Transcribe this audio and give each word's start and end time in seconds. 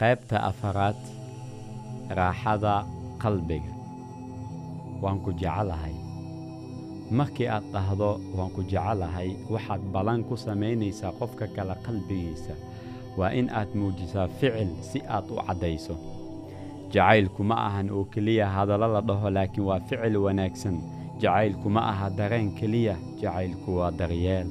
qaybta 0.00 0.36
afaraad 0.50 0.98
raaxada 2.18 2.74
qalbiga. 3.22 3.72
Waan 5.02 5.18
ku 5.24 5.30
jecelahay. 5.40 5.94
Markii 7.18 7.48
aad 7.54 7.64
dhahdo 7.74 8.10
waan 8.36 8.50
ku 8.56 8.62
jecelahay. 8.72 9.30
Waxaad 9.52 9.82
ballan 9.94 10.20
ku 10.28 10.34
samaynaysaa 10.36 11.12
qofka 11.18 11.46
kale 11.56 11.74
qalbigiisa. 11.86 12.54
Waa 13.18 13.30
in 13.38 13.48
aad 13.58 13.70
muujisaa 13.78 14.28
ficil 14.38 14.70
si 14.88 14.98
aad 15.16 15.26
u 15.32 15.36
caddayso. 15.46 15.96
Jacaylku 16.92 17.42
ma 17.44 17.56
ahan 17.68 17.88
oo 17.90 18.04
keliya 18.12 18.46
hadallo 18.56 18.86
la 18.94 19.00
dhaho 19.08 19.28
laakiin 19.36 19.66
waa 19.68 19.80
ficil 19.88 20.16
wanaagsan. 20.24 20.76
Jacaylku 21.22 21.68
ma 21.74 21.80
aha 21.92 22.06
dareen 22.18 22.52
keliya 22.58 22.94
jacaylku 23.20 23.70
waa 23.80 23.90
daryeel 23.98 24.48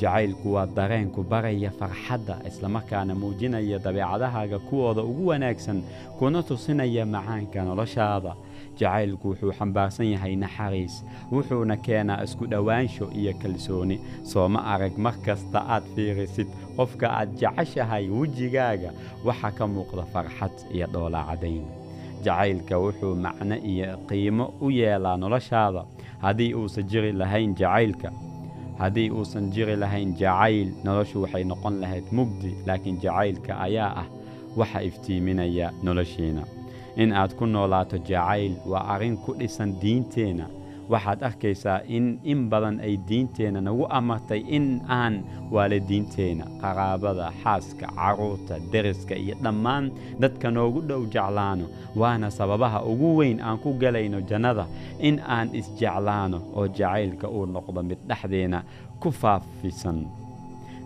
jacaylku 0.00 0.52
waa 0.54 0.66
dareenku 0.66 1.22
baraya 1.22 1.70
farxadda 1.70 2.36
islamarkaana 2.48 3.14
muujinaya 3.14 3.78
dabeecadahaaga 3.78 4.58
kuwooda 4.58 5.02
ugu 5.02 5.26
wanaagsan 5.26 5.82
kuna 6.18 6.42
tusinaya 6.42 7.06
macaanka 7.06 7.62
noloshaada. 7.64 8.34
Jacaylku 8.80 9.28
wuxuu 9.28 9.52
xambaarsan 9.58 10.06
yahay 10.12 10.36
naxariis 10.36 10.94
wuxuuna 11.32 11.76
keenaa 11.76 12.22
isku 12.24 12.46
dhowaansho 12.46 13.06
iyo 13.20 13.32
kalsooni. 13.42 13.96
Sooma 14.24 14.64
arag 14.74 14.96
mar 14.98 15.14
kasta 15.26 15.60
aad 15.74 15.84
fiirisid 15.94 16.48
qofka 16.76 17.06
aad 17.18 17.30
jeceshahay 17.40 18.08
wejigaaga 18.08 18.90
waxaa 19.24 19.50
ka 19.58 19.64
muuqda 19.66 20.04
farxad 20.12 20.54
iyo 20.74 20.86
dhoolaacadayn 20.92 21.64
jacaylka 22.24 22.78
wuxuu 22.84 23.14
macno 23.24 23.56
iyo 23.72 23.98
qiimo 24.08 24.54
u 24.60 24.70
yeelaa 24.70 25.16
noloshaada. 25.16 25.84
Haddii 26.22 26.54
uusan 26.54 26.84
jiri 26.90 27.12
lahayn 27.12 27.54
jacaylka 27.54 28.08
haddii 28.78 29.10
uusan 29.10 29.50
jiri 29.54 29.76
lahayn 29.76 30.14
jacayl 30.20 30.68
noloshu 30.84 31.22
waxay 31.22 31.44
noqon 31.44 31.80
lahayd 31.82 32.04
mugdi 32.12 32.54
laakiin 32.66 32.98
jacaylka 33.04 33.52
ayaa 33.66 33.92
ah 34.02 34.06
waxa 34.56 34.82
iftiiminaya 34.88 35.72
noloshiina. 35.82 36.42
In 36.96 37.12
aad 37.12 37.32
ku 37.38 37.46
noolaato 37.46 37.98
jacayl 37.98 38.52
waa 38.66 38.84
arrin 38.94 39.16
ku 39.16 39.34
dhisan 39.40 39.70
diinteenna 39.82 40.46
waxaad 40.92 41.20
arkaysaa 41.28 41.80
in 41.96 42.06
in 42.32 42.40
badan 42.52 42.76
ay 42.86 42.94
diinteenna 43.08 43.60
nagu 43.66 43.84
amartay 43.98 44.40
in 44.56 44.66
aan 44.98 45.14
waalidiinteenna 45.54 46.44
qaraabada 46.62 47.26
xaaska 47.42 47.86
carruurta 47.98 48.54
deriska 48.72 49.14
iyo 49.22 49.34
dhammaan 49.44 49.84
dadka 50.22 50.50
noogu 50.50 50.80
dhow 50.88 51.02
jeclaano. 51.14 51.66
Waana 52.00 52.30
sababaha 52.30 52.78
ugu 52.90 53.08
weyn 53.18 53.38
aan 53.40 53.58
ku 53.64 53.70
galayno 53.82 54.20
jannada 54.30 54.66
in 55.08 55.16
aan 55.36 55.48
isjeclaano 55.60 56.38
oo 56.56 56.66
jacaylka 56.78 57.26
uu 57.36 57.46
noqdo 57.54 57.80
mid 57.88 57.98
dhexdeenna 58.08 58.58
ku 59.00 59.10
faafisan. 59.20 59.98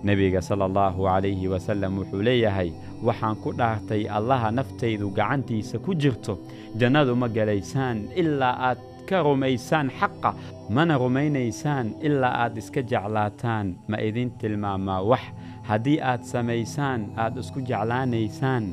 Nebiga 0.05 0.41
sala 0.43 0.65
allahu 0.71 1.03
calayhi 1.09 1.49
wasallam 1.49 1.99
wuxuu 1.99 2.23
leeyahay 2.23 2.71
waxaan 3.07 3.37
ku 3.43 3.51
dhaartay 3.59 4.03
allaha 4.19 4.51
naftaydu 4.59 5.11
gacantiisa 5.19 5.79
ku 5.79 5.95
jirto. 6.03 6.39
Jannadu 6.81 7.17
ma 7.17 7.29
galaysaan 7.29 7.99
ilaa 8.21 8.55
aad 8.69 8.79
ka 9.09 9.23
rumaysaan 9.27 9.89
xaqa 10.01 10.31
mana 10.77 10.95
rumaynaysaan 11.03 11.87
ilaa 12.07 12.35
aad 12.45 12.57
iska 12.63 12.81
jeclaataan. 12.91 13.67
Ma 13.91 13.97
idin 14.09 14.31
tilmaamaa 14.39 15.03
wax 15.11 15.25
haddii 15.69 15.99
aad 16.11 16.23
samaysaan 16.33 17.01
aad 17.23 17.35
isku 17.43 17.61
jeclaanaysaan. 17.71 18.65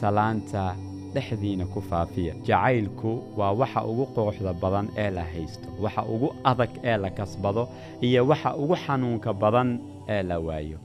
Salaanta 0.00 0.74
dhexdiina 1.14 1.64
ku 1.72 1.80
faafiya. 1.90 2.34
Jacaylku 2.48 3.10
waa 3.38 3.52
waxa 3.60 3.80
ugu 3.90 4.06
quruxda 4.14 4.52
badan 4.62 4.86
ee 4.96 5.10
la 5.16 5.24
haysto 5.32 5.68
waxa 5.84 6.02
ugu 6.14 6.28
adag 6.50 6.70
ee 6.90 6.96
la 7.02 7.10
kasbado 7.18 7.68
iyo 8.06 8.26
waxa 8.30 8.50
ugu 8.62 8.76
xanuunka 8.84 9.30
badan 9.42 9.68
ee 10.08 10.22
la 10.22 10.38
waayo. 10.46 10.78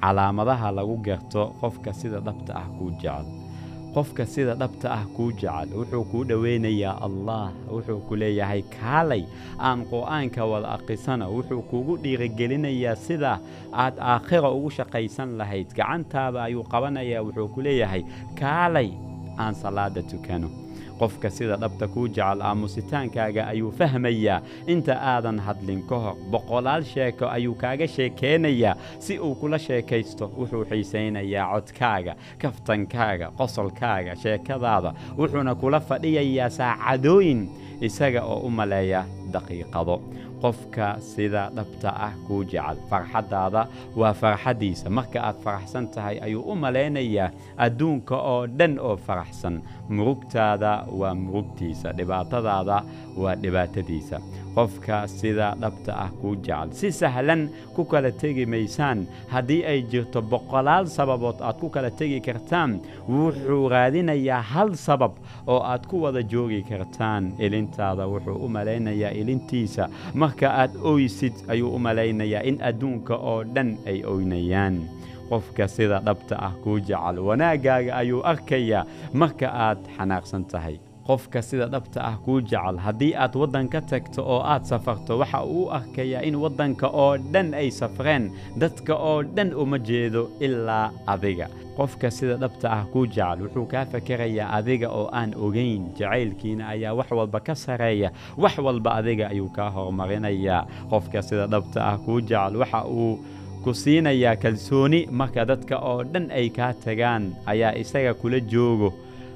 Calaamadaha 0.00 0.68
lagu 0.76 0.96
garto 1.06 1.42
qofka 1.60 1.92
sida 1.92 2.18
dhabta 2.26 2.52
ah 2.60 2.66
kuu 2.78 2.90
jecel 3.02 3.24
qofka 3.96 4.24
sida 4.34 4.54
dhabta 4.60 4.88
ah 4.98 5.04
kuu 5.16 5.30
jecel 5.40 5.68
wuxuu 5.78 6.04
kuu 6.10 6.22
dhoweynayaa 6.30 6.94
allah 7.08 7.44
wuxuu 7.74 8.00
ku 8.08 8.14
leeyahay 8.22 8.62
kaalay 8.76 9.22
aan 9.68 9.84
qur'aanka 9.92 10.42
wada 10.52 10.68
aqrisana 10.76 11.24
wuxuu 11.34 11.62
kuugu 11.70 11.94
dhiirigelinayaa 12.04 12.96
sida 13.06 13.32
aad 13.84 13.94
aakhira 14.12 14.48
ugu 14.56 14.70
shaqaysan 14.78 15.30
lahayd. 15.40 15.68
Gacantaada 15.78 16.38
ayuu 16.48 16.64
qabanayaa 16.74 17.22
wuxuu 17.28 17.48
ku 17.54 17.60
leeyahay 17.66 18.02
kaalay 18.40 18.90
aan 19.42 19.54
salaada 19.62 20.02
tukano 20.10 20.48
qofka 20.98 21.30
sida 21.30 21.56
dhabta 21.62 21.86
kuu 21.88 22.06
jecel 22.08 22.40
aamusitaankaaga 22.42 23.46
ayuu 23.52 23.72
fahmayaa. 23.78 24.40
Inta 24.66 24.94
aadan 25.12 25.38
hadlin 25.46 25.82
ka 25.88 25.96
hor 26.04 26.16
boqolaal 26.30 26.82
sheeko 26.92 27.26
ayuu 27.36 27.54
kaaga 27.54 27.86
sheekeynayaa 27.88 28.74
si 28.98 29.18
uu 29.18 29.34
kula 29.34 29.58
sheekaysto 29.58 30.30
wuxuu 30.38 30.64
xiisaynayaa 30.70 31.46
codkaaga 31.52 32.14
kaftankaaga 32.42 33.30
qosolkaaga 33.38 34.16
sheekadaada. 34.22 34.94
Wuxuuna 35.18 35.54
kula 35.54 35.80
fadhiyayaa 35.80 36.50
saacadooyin 36.58 37.40
isaga 37.80 38.22
oo 38.32 38.38
u 38.46 38.50
maleeya 38.50 39.04
daqiiqado 39.32 39.96
qofka 40.44 40.86
sida 41.00 41.42
dhabta 41.56 41.90
ah 42.06 42.12
kuu 42.26 42.42
jecel. 42.52 42.76
Farxaddaada 42.90 43.62
waa 44.00 44.12
farxaddiisa. 44.22 44.90
Marka 44.98 45.18
aad 45.28 45.38
faraxsan 45.44 45.88
tahay 45.94 46.16
ayuu 46.26 46.42
u 46.52 46.54
malaynayaa 46.64 47.30
adduunka 47.66 48.16
oo 48.32 48.42
dhan 48.58 48.74
oo 48.88 48.96
faraxsan. 49.06 49.54
Murugtaada 49.96 50.72
waa 51.00 51.14
murugtiisa 51.24 51.92
dhibaatadaada 51.98 52.76
waa 53.22 53.34
dhibaatadiisa 53.42 54.16
qofka 54.54 54.96
sida 55.10 55.48
dhabta 55.62 55.92
ah 56.04 56.10
kuu 56.20 56.34
jecel. 56.46 56.68
Si 56.78 56.88
sahlan 56.92 57.48
ku 57.74 57.84
kala 57.84 58.10
tegi 58.12 58.46
maysaan. 58.46 59.06
Haddii 59.32 59.62
ay 59.70 59.80
jirto 59.90 60.22
boqolaal 60.22 60.86
sababood 60.96 61.38
aad 61.42 61.56
ku 61.62 61.68
kala 61.74 61.90
tegi 61.90 62.20
kartaan 62.26 62.78
wuxuu 63.08 63.68
raadinayaa 63.74 64.42
hal 64.52 64.70
sabab 64.86 65.12
oo 65.46 65.60
aad 65.72 65.82
ku 65.90 66.02
wada 66.04 66.22
joogi 66.22 66.62
kartaan. 66.70 67.32
Ilintaada 67.44 68.06
wuxuu 68.12 68.38
u 68.44 68.48
malaynayaa 68.48 69.10
ilintiisa. 69.20 69.88
Marka 70.14 70.46
aad 70.62 70.72
oysid 70.90 71.34
ayuu 71.52 71.74
u 71.76 71.78
malaynayaa 71.78 72.42
in 72.50 72.58
adduunka 72.62 73.14
oo 73.18 73.42
dhan 73.54 73.74
ay 73.90 74.04
oynayaan. 74.06 74.76
Qofka 75.28 75.66
sida 75.68 75.98
dhabta 76.06 76.36
ah 76.46 76.52
kuu 76.62 76.78
jecel 76.78 77.18
wanaaggaaga 77.28 77.96
ayuu 77.96 78.22
arkayaa. 78.32 78.86
Marka 79.20 79.48
aad 79.66 79.80
xanaaqsan 79.96 80.44
tahay 80.52 80.76
qofka 81.06 81.42
sida 81.42 81.66
dhabta 81.68 82.00
ah 82.10 82.16
kuu 82.24 82.40
jecel. 82.40 82.76
Haddii 82.84 83.12
aad 83.22 83.34
waddan 83.36 83.68
ka 83.68 83.80
tagto 83.80 84.22
oo 84.24 84.40
aad 84.52 84.64
safarto 84.70 85.18
waxa 85.20 85.40
uu 85.44 85.68
arkayaa 85.78 86.22
in 86.28 86.36
waddanka 86.42 86.88
oo 86.88 87.16
dhan 87.32 87.52
ay 87.54 87.68
safreen. 87.70 88.30
Dadka 88.56 88.94
oo 88.96 89.22
dhan 89.22 89.52
uma 89.54 89.78
jeedo 89.78 90.30
ilaa 90.40 90.90
adiga. 91.06 91.48
Qofka 91.76 92.08
sida 92.10 92.36
dhabta 92.42 92.70
ah 92.76 92.84
kuu 92.92 93.04
jecel 93.06 93.42
wuxuu 93.44 93.66
kaa 93.72 93.84
fakerayaa 93.92 94.48
adiga 94.58 94.88
oo 94.98 95.06
aan 95.12 95.34
ogayn 95.44 95.92
jacaylkiina 95.98 96.68
ayaa 96.72 96.94
wax 96.98 97.10
walba 97.18 97.40
ka 97.40 97.54
sareeya 97.54 98.10
wax 98.38 98.58
walba 98.58 98.90
adiga 98.98 99.28
ayuu 99.28 99.50
kaa 99.56 99.70
horumarinayaa. 99.76 100.64
Qofka 100.90 101.22
sida 101.22 101.46
dhabta 101.46 101.80
ah 101.90 101.96
kuu 102.04 102.20
jecel 102.20 102.56
waxa 102.62 102.84
uu 102.88 103.18
ku 103.64 103.74
siinayaa 103.74 104.36
kalsooni. 104.36 105.06
Marka 105.10 105.44
dadka 105.44 105.76
oo 105.90 106.00
dhan 106.04 106.30
ay 106.30 106.48
kaa 106.48 106.72
tagaan 106.84 107.34
ayaa 107.46 107.74
isaga 107.82 108.14
kula 108.14 108.40
joogo. 108.40 108.94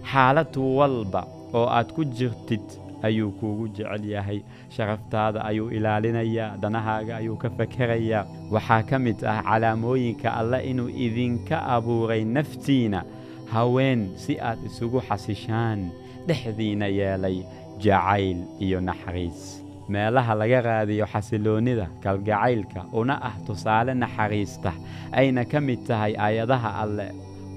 Xaalad 0.08 0.54
walba 0.56 1.22
oo 1.54 1.66
aad 1.68 1.92
ku 1.96 2.04
jirtid 2.04 2.64
ayuu 3.02 3.30
kuugu 3.38 3.68
jecel 3.68 4.04
yahay. 4.04 4.40
Sharaftaada 4.74 5.44
ayuu 5.44 5.70
ilaalinayaa 5.70 6.56
danahaaga 6.62 7.16
ayuu 7.16 7.36
ka 7.36 7.50
fakerayaa 7.50 8.26
waxaa 8.50 8.82
ka 8.82 8.98
mid 8.98 9.22
ah 9.24 9.42
calaamooyinka 9.42 10.28
alle 10.40 10.58
inuu 10.70 10.88
idinka 10.88 11.56
abuuray 11.76 12.24
naftiina 12.24 13.04
haween 13.52 14.10
si 14.16 14.34
aad 14.40 14.58
isugu 14.66 15.00
xasishaan 15.08 15.90
dhexdiina 16.26 16.86
yeelay 16.98 17.38
jacayl 17.80 18.38
iyo 18.60 18.80
naxariis. 18.80 19.62
Meelaha 19.88 20.34
laga 20.34 20.60
raadiyo 20.60 21.06
xasiloonnida 21.06 21.86
kalgacaylka 22.02 22.84
una 22.92 23.14
ah 23.28 23.36
tusaale 23.46 23.94
naxariista 23.94 24.72
ayna 25.12 25.44
ka 25.48 25.60
mid 25.60 25.80
tahay 25.88 26.12
aayadaha 26.18 26.70
alle 26.82 27.06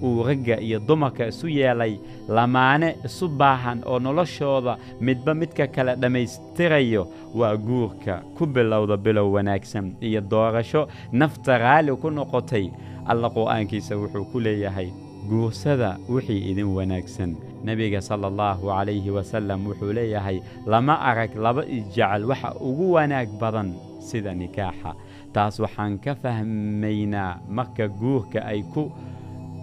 uu 0.04 0.24
ragga 0.28 0.60
iyo 0.60 0.80
dumarka 0.80 1.28
isu 1.32 1.48
yeelay 1.48 1.94
lamaane 2.28 2.96
isu 3.06 3.28
baahan 3.40 3.80
oo 3.86 4.00
noloshooda 4.00 4.78
midba 5.02 5.34
midka 5.34 5.68
kale 5.68 5.96
dhammaystirayo. 5.96 7.08
Waa 7.36 7.56
guurka 7.58 8.22
ku 8.38 8.46
bilowda 8.46 8.98
bilow 8.98 9.32
wanaagsan 9.36 9.96
iyo 10.02 10.22
doorasho 10.22 10.88
nafta 11.12 11.58
raalli 11.58 11.96
ku 12.02 12.10
noqotay. 12.12 12.68
Alla 13.08 13.30
qur'aankiisa 13.30 13.96
wuxuu 13.98 14.26
ku 14.32 14.40
leeyahay 14.40 14.90
guursada 15.30 15.98
wixii 16.10 16.52
idin 16.52 16.70
wanaagsan. 16.76 17.36
Nebiga 17.64 18.02
sala 18.02 18.28
allahu 18.28 18.68
calayhi 18.74 19.10
wasallam 19.18 19.66
wuxuu 19.70 19.94
leeyahay 19.94 20.42
lama 20.66 20.96
arag 21.10 21.32
laba 21.36 21.64
isjecel 21.66 22.26
waxa 22.30 22.52
ugu 22.60 22.92
wanaag 22.98 23.30
badan 23.42 23.74
sida 24.02 24.34
nikaaxa. 24.34 24.92
Taas 25.34 25.60
waxaan 25.64 25.96
ka 26.04 26.16
fahmaynaa 26.22 27.40
marka 27.50 27.88
guurka 27.88 28.44
ay 28.44 28.62
ku 28.74 28.92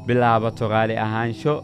bilaabato 0.08 0.69
raali 0.72 0.96
ahaansho 1.06 1.55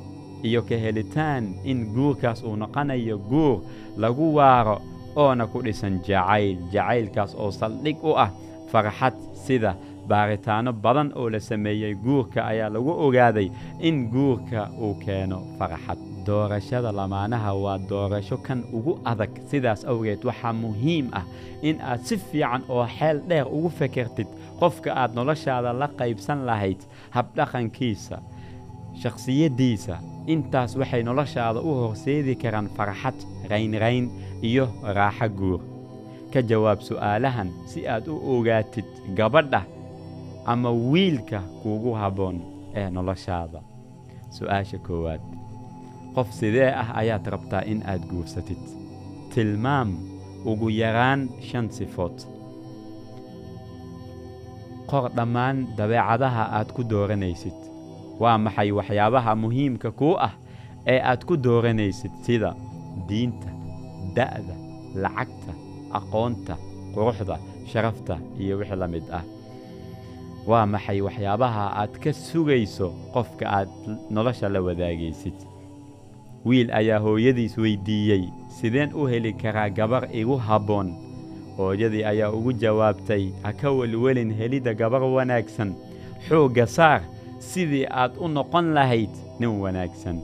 iyo 0.48 0.60
ka 0.68 0.76
helitaan 0.84 1.44
in 1.64 1.78
guurkaas 1.94 2.42
uu 2.44 2.56
noqonayo 2.62 3.16
guur 3.30 3.56
lagu 3.96 4.26
waaro 4.36 4.76
oona 5.16 5.46
ku 5.46 5.62
dhisan 5.64 5.94
jacayl. 6.06 6.58
Jacaylkaas 6.74 7.32
oo 7.42 7.50
saldhig 7.50 7.96
u 8.04 8.12
ah 8.24 8.30
farxad 8.70 9.14
sida 9.44 9.72
baaritaanno 10.08 10.72
badan 10.84 11.12
oo 11.16 11.28
la 11.32 11.40
sameeyey 11.40 11.94
guurka 12.04 12.40
ayaa 12.50 12.68
lagu 12.76 12.92
ogaaday 13.06 13.48
in 13.88 13.96
guurka 14.12 14.68
uu 14.84 14.94
keeno 15.04 15.38
farxad. 15.58 15.98
Doorashada 16.26 16.92
lamaanaha 16.98 17.50
waa 17.64 17.78
doorasho 17.90 18.36
kan 18.46 18.60
ugu 18.76 18.92
adag. 19.04 19.32
Sidaas 19.50 19.84
awgeed 19.90 20.20
waxaa 20.28 20.52
muhiim 20.52 21.06
ah 21.12 21.24
in 21.62 21.80
aad 21.80 22.00
si 22.08 22.16
fiican 22.16 22.62
oo 22.68 22.84
xeel 22.98 23.18
dheer 23.28 23.46
ugu 23.56 23.70
fekertid 23.78 24.28
qofka 24.60 24.90
aad 25.00 25.14
noloshaada 25.16 25.72
la 25.80 25.88
qaybsan 26.00 26.44
lahayd 26.48 26.80
habdhaqankiisa 27.16 28.16
shakhsiyaddiisa. 29.02 29.98
Intaas 30.26 30.72
waxay 30.80 31.02
noloshaada 31.04 31.60
u 31.60 31.70
horseedi 31.82 32.34
karaan 32.42 32.68
farxad 32.76 33.14
raynrayn 33.50 34.06
iyo 34.42 34.66
raaxo 34.96 35.28
guur. 35.38 35.60
Ka 36.32 36.40
jawaab 36.42 36.80
su'aalahan 36.88 37.50
si 37.70 37.84
aad 37.88 38.08
u 38.08 38.16
ogaatid 38.36 38.88
gabadha 39.18 39.62
ama 40.46 40.70
wiilka 40.72 41.40
kuugu 41.62 41.92
habboon 42.00 42.40
ee 42.74 42.88
noloshaada. 42.90 43.60
Su'aasha 44.36 44.78
koowaad 44.86 45.20
qof 46.14 46.28
sidee 46.38 46.70
ah 46.82 46.88
ayaad 47.00 47.26
rabtaa 47.34 47.62
in 47.72 47.82
aad 47.86 48.02
guursatid? 48.10 48.62
Tilmaam 49.34 49.90
ugu 50.44 50.68
yaraan 50.70 51.28
shan 51.48 51.68
sifood. 51.76 52.16
Qor 54.90 55.10
dhammaan 55.16 55.66
dabeecadaha 55.76 56.44
aad 56.58 56.68
ku 56.76 56.82
dooranaysid 56.90 57.56
waa 58.20 58.38
maxay 58.38 58.70
waxyaabaha 58.78 59.32
muhiimka 59.42 59.90
kuu 59.90 60.16
ah 60.28 60.32
ee 60.86 61.00
aad 61.10 61.24
ku 61.28 61.36
dooranaysid 61.36 62.12
sida 62.26 62.54
diinta 63.08 63.48
da'da 64.16 64.54
lacagta 65.02 65.52
aqoonta 65.98 66.54
quruxda 66.94 67.36
sharafta 67.70 68.18
iyo 68.40 68.58
wixii 68.58 68.76
la 68.82 68.88
mid 68.88 69.06
ah? 69.18 69.24
Waa 70.46 70.66
maxay 70.66 71.00
waxyaabaha 71.00 71.64
aad 71.80 71.92
ka 72.02 72.12
sugayso 72.12 72.92
qofka 73.14 73.44
aad 73.58 73.68
nolosha 74.10 74.48
la 74.48 74.60
wadaagaysid? 74.66 75.34
Wiil 76.44 76.68
ayaa 76.80 76.98
hooyadiis 77.00 77.56
weyddiiyey 77.58 78.28
sideen 78.60 78.92
u 78.94 79.06
heli 79.08 79.32
karaa 79.32 79.68
gabar 79.70 80.04
igu 80.12 80.36
habboon? 80.36 80.92
Hooyadii 81.56 82.04
ayaa 82.04 82.30
ugu 82.36 82.52
jawaabtay 82.52 83.32
ha 83.42 83.52
ka 83.52 83.70
welwelin 83.72 84.34
helidda 84.38 84.74
gabar 84.74 85.02
wanaagsan. 85.02 85.72
Xoogga 86.28 86.66
saar 86.66 87.00
sidii 87.52 87.86
aad 87.90 88.12
u 88.20 88.28
noqon 88.28 88.72
lahayd 88.76 89.10
nin 89.40 89.60
wanaagsan. 89.62 90.18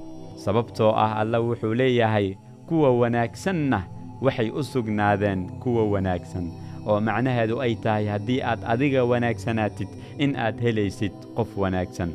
Sababtoo 0.45 0.93
ah 0.97 1.21
alla 1.21 1.41
wuxuu 1.41 1.75
leeyahay 1.75 2.35
kuwa 2.67 2.91
wanaagsanna 3.01 3.83
waxay 4.25 4.51
u 4.51 4.63
sugnaadeen 4.65 5.49
kuwa 5.61 5.85
wanaagsan. 5.85 6.51
Oo 6.87 7.01
macnaheedu 7.01 7.61
ay 7.61 7.75
tahay 7.77 8.07
haddii 8.07 8.41
aad 8.43 8.61
adiga 8.65 9.05
wanaagsanaatid 9.05 9.89
in 10.19 10.37
aad 10.37 10.61
helaysid 10.61 11.13
qof 11.37 11.57
wanaagsan. 11.57 12.13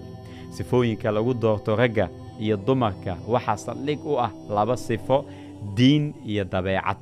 Sifooyinka 0.52 1.12
lagu 1.12 1.34
doorto 1.34 1.75
ragga 1.75 2.10
iyo 2.40 2.57
dumarka 2.57 3.18
waxaa 3.28 3.57
saldhig 3.57 4.00
u 4.06 4.18
ah 4.19 4.31
laba 4.50 4.78
sifo 4.78 5.25
diin 5.75 6.13
iyo 6.25 6.44
dabeecad. 6.44 6.98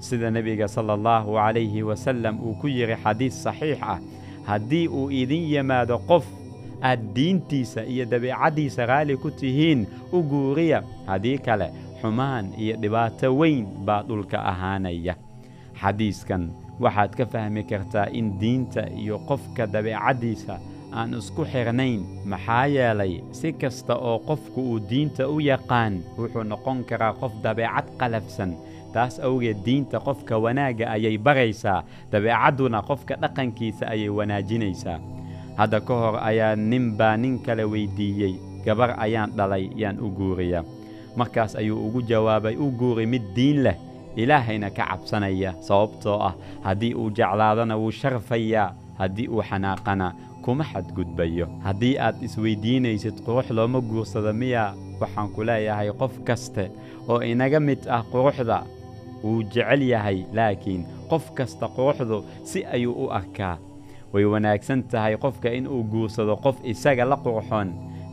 Sida 0.00 0.30
nebiga 0.30 0.68
sala 0.68 0.92
allahu 0.92 1.34
calayhi 1.34 1.82
wasallam 1.82 2.40
uu 2.40 2.54
ku 2.60 2.68
yidhi 2.68 2.96
xadiis 3.04 3.42
saxiix 3.42 3.78
ah 3.82 3.98
haddii 4.46 4.88
uu 4.88 5.10
idin 5.10 5.44
yimaado 5.52 5.98
qof 5.98 6.24
aad 6.82 7.00
diintiisa 7.14 7.84
iyo 7.84 8.04
dabeecaddiisa 8.12 8.86
raalli 8.86 9.16
ku 9.16 9.30
tihiin 9.30 9.86
u 10.12 10.22
guuriya. 10.22 10.82
Haddii 11.06 11.38
kale 11.38 11.68
xumaan 12.00 12.52
iyo 12.58 12.76
dhibaato 12.82 13.32
weyn 13.38 13.66
baa 13.86 14.02
dhulka 14.02 14.38
ahaanaya. 14.52 15.14
Xadiiskan 15.80 16.50
waxaad 16.80 17.12
ka 17.16 17.24
fahmi 17.26 17.62
kartaa 17.64 18.06
in 18.12 18.38
diinta 18.40 18.88
iyo 18.96 19.18
qofka 19.28 19.66
dabeecaddiisa 19.66 20.58
aan 20.92 21.14
isku 21.14 21.44
xidhnayn 21.52 22.00
maxaa 22.26 22.66
yeelay 22.66 23.20
si 23.32 23.52
kasta 23.52 23.94
oo 23.96 24.18
qofku 24.18 24.60
uu 24.60 24.80
diinta 24.90 25.28
u 25.28 25.38
yaqaan 25.40 26.00
wuxuu 26.18 26.42
noqon 26.44 26.84
karaa 26.88 27.12
qof 27.20 27.32
dabeecad 27.42 27.86
qalafsan. 28.00 28.52
Taas 28.92 29.20
awgeed 29.22 29.62
diinta 29.64 30.00
qofka 30.00 30.34
wanaagga 30.44 30.90
ayay 30.90 31.18
baraysaa 31.18 31.84
dabeecadduna 32.12 32.82
qofka 32.82 33.14
dhaqankiisa 33.22 33.86
ayay 33.86 34.08
wanaajinaysaa 34.18 34.98
hadda 35.60 35.80
ka 35.86 35.94
hor 36.02 36.16
ayaa 36.30 36.56
nin 36.56 36.96
baa 36.98 37.16
nin 37.16 37.36
kale 37.44 37.64
weyddiiyey 37.72 38.34
gabar 38.64 38.90
ayaan 39.04 39.30
dhalay 39.36 39.68
yaan 39.76 40.00
u 40.00 40.08
guuriya. 40.18 40.64
Markaas 41.16 41.56
ayuu 41.60 41.76
ugu 41.86 42.00
jawaabay 42.10 42.56
u 42.56 42.70
guuri 42.80 43.06
mid 43.06 43.22
diin 43.36 43.62
leh 43.66 43.76
ilaahayna 44.16 44.70
ka 44.70 44.84
cabsanaya 44.90 45.52
sababtoo 45.60 46.18
ah 46.28 46.34
haddii 46.66 46.94
uu 46.94 47.10
jeclaadana 47.18 47.76
wuu 47.80 47.90
sharfayaa 48.00 48.72
haddii 49.00 49.28
uu 49.28 49.42
xanaaqana 49.48 50.12
kuma 50.44 50.64
xadgudbayo. 50.72 51.46
Haddii 51.66 51.96
aad 51.98 52.16
isweyddiinaysid 52.26 53.20
qurux 53.26 53.50
looma 53.56 53.80
guursado 53.80 54.32
miyaa 54.32 54.74
waxaan 55.00 55.28
ku 55.34 55.42
leeyahay 55.48 55.90
qof 56.00 56.14
kaste 56.24 56.64
oo 57.08 57.20
inaga 57.22 57.60
mid 57.60 57.80
ah 57.96 58.02
quruxda 58.12 58.58
wuu 59.24 59.42
jecel 59.52 59.82
yahay 59.92 60.18
laakiin 60.36 60.82
qof 61.10 61.24
kasta 61.36 61.68
quruxdu 61.76 62.24
si 62.44 62.64
ayuu 62.74 62.94
u 63.04 63.10
arkaa 63.18 63.56
way 64.12 64.24
wanaagsan 64.24 64.82
tahay 64.90 65.16
qofka 65.16 65.48
inuu 65.58 65.82
guursado 65.92 66.36
qof 66.36 66.56
isaga 66.72 67.04
la 67.04 67.16
qurxoon 67.24 67.68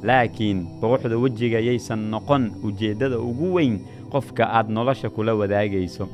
laakiin 0.07 0.59
quruxda 0.81 1.17
wejiga 1.23 1.59
yaysan 1.59 2.01
noqon 2.13 2.43
ujeeddada 2.67 3.17
ugu 3.19 3.53
weyn 3.57 3.75
qofka 4.13 4.43
aad 4.57 4.69
nolosha 4.69 5.09
kula 5.09 5.33
wadaagayso. 5.35 6.07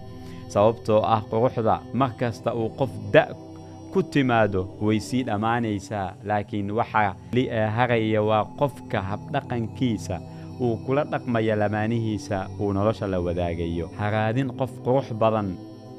Sababtoo 0.54 1.02
ah 1.16 1.22
quruxda 1.32 1.76
mar 1.94 2.12
kasta 2.20 2.54
uu 2.56 2.70
qof 2.80 2.90
da' 3.14 3.30
ku 3.94 4.04
timaado 4.04 4.62
way 4.82 5.00
sii 5.00 5.24
dhammaanaysaa 5.28 6.14
laakiin 6.30 6.72
waxaa 6.72 7.16
ee 7.36 7.68
haraya 7.76 8.22
waa 8.30 8.46
qofka 8.60 9.02
habdhaqankiisa 9.10 10.16
uu 10.64 10.78
kula 10.86 11.04
dhaqmaya 11.12 11.56
lamaanihiisa 11.62 12.48
uu 12.60 12.74
nolosha 12.74 13.08
la 13.08 13.20
wadaagayo. 13.20 13.90
Ha 13.98 14.10
raadin 14.16 14.50
qof 14.60 14.72
qurux 14.86 15.14
badan 15.22 15.50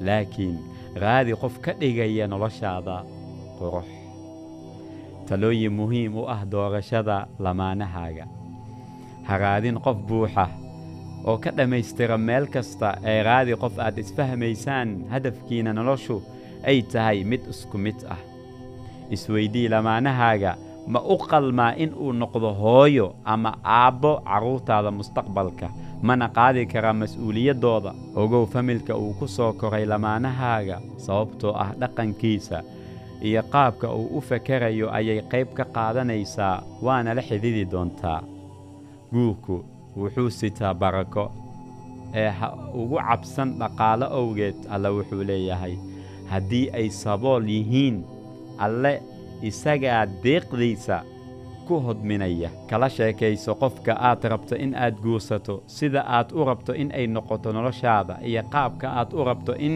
laakiin 0.07 0.55
raadi 1.03 1.35
qof 1.41 1.59
ka 1.63 1.71
dhigaya 1.79 2.27
noloshaada 2.27 3.03
qurux. 3.59 3.87
Talooyin 5.27 5.73
muhiim 5.73 6.13
u 6.21 6.23
ah 6.35 6.41
doorashada 6.51 7.17
lamaanahaaga. 7.39 8.25
Ha 9.27 9.37
raadin 9.43 9.79
qof 9.85 9.97
buuxa 10.07 10.45
oo 11.25 11.37
ka 11.43 11.51
dhammaystira 11.57 12.17
meel 12.17 12.45
kasta 12.53 12.89
ee 13.11 13.23
raadi 13.27 13.55
qof 13.63 13.79
aad 13.85 13.97
isfahmaysaan 14.03 14.89
hadafkiina 15.13 15.73
noloshu 15.73 16.21
ay 16.69 16.81
tahay 16.91 17.23
mid 17.23 17.41
isku 17.53 17.77
mid 17.77 17.97
ah. 18.15 18.21
Isweydii 19.15 19.67
lamaanahaaga 19.73 20.51
ma 20.93 20.99
u 21.13 21.17
qalmaa 21.17 21.73
in 21.83 21.91
uu 22.03 22.13
noqdo 22.21 22.49
hooyo 22.61 23.07
ama 23.33 23.51
aabbo 23.63 24.11
carruurtaada 24.27 24.91
mustaqbalka 24.99 25.67
mana 26.07 26.25
qaadi 26.37 26.65
karaa 26.73 26.93
mas'uuliyaddooda 27.01 27.91
ogow 28.21 28.45
familka 28.53 28.93
uu 29.03 29.13
ku 29.19 29.27
soo 29.27 29.53
koray 29.61 29.85
lamaanahaaga 29.85 30.77
sababtoo 31.05 31.53
ah 31.63 31.69
dhaqankiisa 31.81 32.57
iyo 33.21 33.43
qaabka 33.43 33.87
uu 33.93 34.17
u 34.17 34.21
fakerayo 34.21 34.87
ayay 34.93 35.21
qayb 35.31 35.47
ka 35.57 35.65
qaadanaysaa 35.75 36.63
waana 36.81 37.13
la 37.13 37.21
xididi 37.21 37.65
doontaa. 37.71 38.21
Guurku 39.13 39.63
wuxuu 39.97 40.29
sitaa 40.29 40.73
barako 40.73 41.31
ee 42.13 42.29
ha 42.29 42.47
ugu 42.73 42.97
cabsan 43.07 43.49
dhaqaalo 43.59 44.07
owgeed 44.19 44.55
alle 44.69 44.89
wuxuu 44.89 45.23
leeyahay 45.23 45.75
haddii 46.31 46.69
ay 46.73 46.89
sabool 46.89 47.43
yihiin 47.49 48.03
alle 48.57 49.01
isagaa 49.41 50.05
deeqdiisa 50.23 50.97
ku 51.67 51.79
hodminaya. 51.79 52.49
Kala 52.69 52.89
sheekayso 52.89 53.55
qofka 53.55 53.93
aad 53.99 54.23
rabto 54.23 54.55
in 54.55 54.75
aad 54.75 54.95
guursato 55.03 55.63
sida 55.67 56.01
aad 56.07 56.31
u 56.31 56.45
rabto 56.45 56.73
in 56.73 56.91
ay 56.91 57.07
noqoto 57.07 57.51
noloshaada 57.53 58.17
iyo 58.23 58.43
qaabka 58.53 58.87
aad 58.99 59.13
u 59.13 59.23
rabto 59.23 59.53
in 59.67 59.75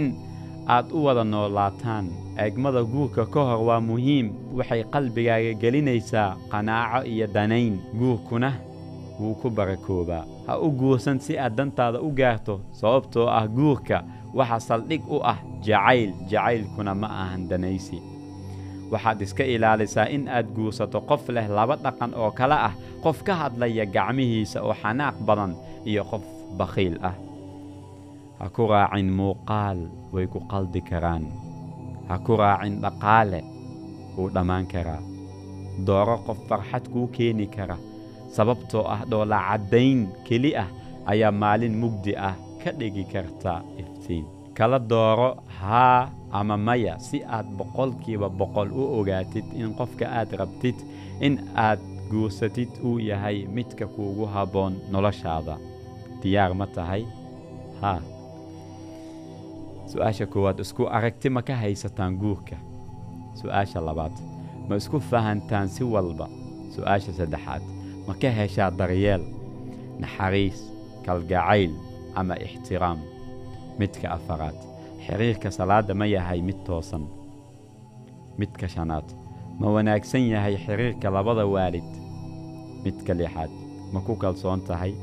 aad 0.75 0.91
u 0.97 0.99
wada 1.05 1.23
noolaataan. 1.23 2.05
Eegmada 2.43 2.81
guurka 2.93 3.25
ka 3.33 3.41
hor 3.49 3.61
waa 3.67 3.81
muhiim. 3.89 4.27
Waxay 4.57 4.83
qalbigaaga 4.93 5.53
gelinaysaa 5.61 6.38
qanaaco 6.51 6.99
iyo 7.13 7.27
danayn. 7.35 7.75
Guurkuna 7.99 8.51
wuu 9.19 9.35
ku 9.41 9.49
barakoobaa 9.49 10.23
ha 10.47 10.53
u 10.65 10.69
guursan 10.79 11.19
si 11.19 11.33
aad 11.39 11.55
dantaada 11.57 11.99
u 12.07 12.09
gaarto 12.19 12.55
sababtoo 12.71 13.27
ah 13.27 13.45
guurka 13.47 13.97
waxa 14.33 14.59
saldhig 14.67 15.03
u 15.15 15.17
ah 15.31 15.39
jacayl. 15.65 16.11
Jacaylkuna 16.31 16.93
ma 16.95 17.07
ahan 17.21 17.49
danaysi. 17.49 17.99
Waxaad 18.91 19.21
iska 19.21 19.43
ilaalisaa 19.43 20.07
in 20.15 20.27
aad 20.29 20.47
guursato 20.55 21.01
qof 21.09 21.29
leh 21.29 21.47
laba 21.57 21.75
dhaqan 21.83 22.13
oo 22.15 22.31
kale 22.31 22.55
ah 22.69 22.73
qof 23.03 23.23
ka 23.27 23.33
hadlaya 23.41 23.85
gacmihiisa 23.85 24.61
oo 24.63 24.73
xanaaq 24.81 25.15
badan 25.27 25.53
iyo 25.85 26.03
qof 26.11 26.23
bakhiil 26.57 26.95
ah 27.09 27.13
ha 28.39 28.46
ku 28.55 28.67
raacin 28.72 29.10
muuqaal 29.19 29.79
way 30.13 30.25
ku 30.34 30.39
qaldi 30.51 30.81
karaan. 30.89 31.25
Ha 32.08 32.15
ku 32.25 32.34
raacin 32.41 32.75
dhaqaale 32.84 33.39
wuu 34.15 34.29
dhammaan 34.36 34.65
karaa. 34.74 35.01
Dooro 35.88 36.15
qof 36.25 36.39
farxad 36.48 36.86
kuu 36.91 37.08
keeni 37.15 37.48
kara. 37.55 37.77
Sababtoo 38.36 38.86
ah 38.96 39.01
dhoola 39.10 39.39
caddayn 39.48 40.00
keli 40.27 40.51
ah 40.63 40.69
ayaa 41.12 41.31
maalin 41.41 41.75
mugdi 41.81 42.13
ah 42.29 42.36
ka 42.62 42.72
dhigi 42.79 43.03
karta 43.13 43.53
iftiin. 43.81 44.25
Kala 44.58 44.79
dooro 44.91 45.29
haa 45.60 46.10
ama 46.31 46.55
maya 46.58 46.93
si 47.00 47.17
aad 47.36 47.48
boqolkiiba 47.58 48.27
boqol 48.39 48.69
u 48.81 48.84
ogaatid 49.00 49.48
in 49.62 49.72
qofka 49.77 50.05
aad 50.19 50.29
rabtid 50.39 50.75
in 51.25 51.36
aad 51.55 51.79
guursatid 52.12 52.69
uu 52.88 53.00
yahay 53.10 53.38
midka 53.55 53.86
kuugu 53.93 54.25
habboon 54.34 54.74
noloshaada. 54.91 55.55
Diyaar 56.22 56.53
ma 56.60 56.67
tahay? 56.75 57.03
Haa 57.81 58.01
su'aasha 59.91 60.25
koowaad 60.34 60.60
isku 60.63 60.84
aragti 60.98 61.29
ma 61.29 61.41
ka 61.41 61.55
haysataan 61.62 62.17
guurka? 62.22 62.58
Su'aasha 63.39 63.81
labaad 63.88 64.15
ma 64.69 64.75
isku 64.81 65.00
fahantaan 65.00 65.67
si 65.69 65.84
walba? 65.84 66.27
Su'aasha 66.75 67.12
saddexaad 67.19 67.63
ma 68.08 68.13
ka 68.22 68.29
heshaa 68.39 68.72
daryeel 68.79 69.24
naxariis 70.01 70.60
kalgacayl 71.05 71.74
ama 72.15 72.36
ixtiraam? 72.46 73.00
Midka 73.79 74.08
afaraad 74.17 74.58
xiriirka 75.05 75.50
salaadda 75.51 75.93
ma 75.96 76.05
yahay 76.05 76.41
mid 76.41 76.60
toosan. 76.67 77.08
Midka 78.39 78.67
shanaad 78.67 79.08
ma 79.60 79.67
wanaagsan 79.75 80.29
yahay 80.34 80.55
xiriirka 80.65 81.08
labada 81.15 81.46
waalid? 81.48 81.88
Midka 82.84 83.13
lixaad 83.19 83.51
ma 83.93 84.00
ku 84.05 84.13
kalsoon 84.15 84.62
tahay? 84.67 84.93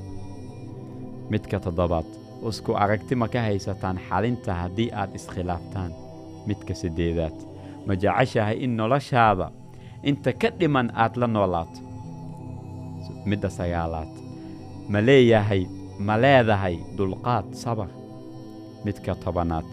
Midka 1.31 1.59
toddobaad 1.65 2.07
isku 2.53 2.73
aragti 2.85 3.15
ma 3.21 3.29
ka 3.29 3.41
haysataan 3.49 3.99
xalinta 4.09 4.55
haddii 4.61 4.91
aad 5.01 5.15
iskhilaaftaan 5.19 5.93
midka 6.49 6.75
siddeedaad 6.81 7.37
ma 7.87 7.95
jeceshahay 8.03 8.57
in 8.65 8.77
noloshaada 8.81 9.47
inta 10.11 10.33
ka 10.33 10.49
dhiman 10.59 10.89
aad 10.95 11.15
la 11.21 11.27
noolaato? 11.27 11.81
Midda 13.31 13.51
sagaalaad 13.59 14.13
ma 14.93 15.01
leeyahay 15.09 15.63
ma 16.07 16.15
leedahay 16.25 16.77
dulqaad 16.99 17.47
sabar 17.63 17.89
midka 18.85 19.15
tobanaad 19.25 19.69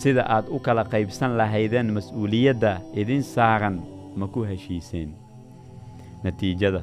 sida 0.00 0.22
aad 0.36 0.46
u 0.48 0.58
kala 0.66 0.84
qaybsan 0.92 1.32
lahaydeen 1.40 1.88
mas'uuliyadda 1.96 2.72
idin 3.00 3.22
saaran 3.34 3.76
ma 4.16 4.26
ku 4.34 4.40
heshiiseen? 4.50 5.10
Natiijada 6.24 6.80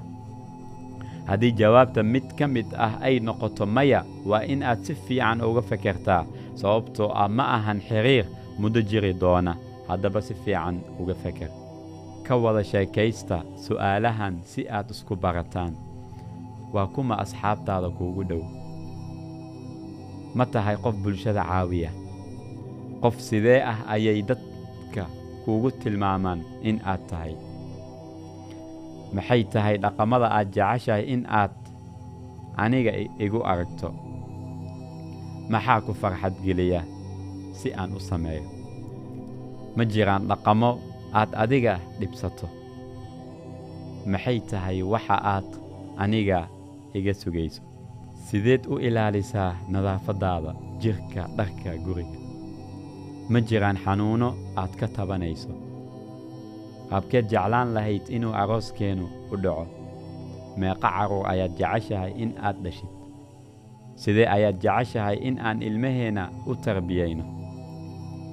haddii 1.28 1.52
jawaabta 1.60 2.04
mid 2.04 2.28
ka 2.40 2.48
mid 2.48 2.68
ah 2.86 2.94
ay 3.08 3.20
noqoto 3.20 3.66
maya 3.66 4.02
waa 4.30 4.44
in 4.54 4.64
aad 4.64 4.80
si 4.86 4.94
fiican 5.06 5.42
uga 5.42 5.62
fekertaa 5.70 6.24
sababtoo 6.60 7.10
ah 7.22 7.28
ma 7.38 7.44
ahan 7.58 7.80
xiriir 7.88 8.26
muddo 8.60 8.82
jiri 8.82 9.14
doona. 9.14 9.54
Haddaba 9.88 10.22
si 10.22 10.34
fiican 10.44 10.76
uga 11.00 11.14
feker. 11.24 11.50
Ka 12.26 12.36
wada 12.36 12.64
sheekaysta 12.64 13.38
su'aalahan 13.66 14.36
si 14.44 14.62
aad 14.70 14.90
isku 14.92 15.16
barataan. 15.16 15.74
Waa 16.74 16.88
kuma 16.88 17.16
asxaabtaada 17.24 17.90
kuugu 17.98 18.24
dhow. 18.30 18.44
Ma 20.36 20.46
tahay 20.46 20.76
qof 20.84 20.96
bulshada 21.04 21.44
caawiya? 21.50 21.92
Qof 23.02 23.16
sidee 23.28 23.62
ah 23.72 23.80
ayay 23.94 24.22
dadka 24.30 25.04
kuugu 25.46 25.72
tilmaamaan 25.72 26.42
in 26.70 26.82
aad 26.92 27.02
tahay 27.10 27.34
maxay 29.16 29.42
tahay 29.54 29.76
dhaqamada 29.84 30.28
aad 30.38 30.48
jeceshahay 30.56 31.04
in 31.14 31.22
aad 31.42 31.54
aniga 32.64 32.92
igu 33.26 33.40
aragto? 33.52 33.90
Maxaa 35.52 35.80
ku 35.86 35.92
farxad 36.02 36.36
geliya 36.46 36.82
si 37.60 37.68
aan 37.80 37.92
u 37.98 38.00
sameeyo? 38.10 38.44
Ma 39.78 39.84
jiraan 39.92 40.24
dhaqamo 40.30 40.72
aad 41.20 41.32
adiga 41.44 41.74
dhibsato? 42.00 42.48
Maxay 44.12 44.40
tahay 44.50 44.78
waxa 44.94 45.16
aad 45.34 45.48
aniga 46.04 46.40
iga 46.98 47.14
sugayso? 47.22 47.62
Sideed 48.28 48.64
u 48.74 48.76
ilaalisaa 48.88 49.52
nadaafaddaada 49.72 50.52
jirka 50.82 51.22
dharka 51.38 51.72
guriga. 51.86 52.20
Ma 53.32 53.40
jiraan 53.48 53.78
xanuuno 53.84 54.30
aad 54.62 54.74
ka 54.80 54.88
tabanayso 54.96 55.52
qaabkeed 56.90 57.26
jeclaan 57.32 57.74
lahayd 57.76 58.06
inuu 58.16 58.34
arooskeennu 58.42 59.06
u 59.34 59.36
dhaco. 59.44 59.66
Meeqa 60.60 60.90
carruur 60.96 61.26
ayaad 61.32 61.54
jeceshahay 61.60 62.12
in 62.24 62.32
aad 62.48 62.58
dhashid. 62.64 62.90
Sidee 64.02 64.28
ayaad 64.36 64.58
jeceshahay 64.64 65.18
in 65.28 65.40
aan 65.40 65.62
ilmaheenna 65.62 66.24
u 66.50 66.56
tarbiyayno? 66.56 67.26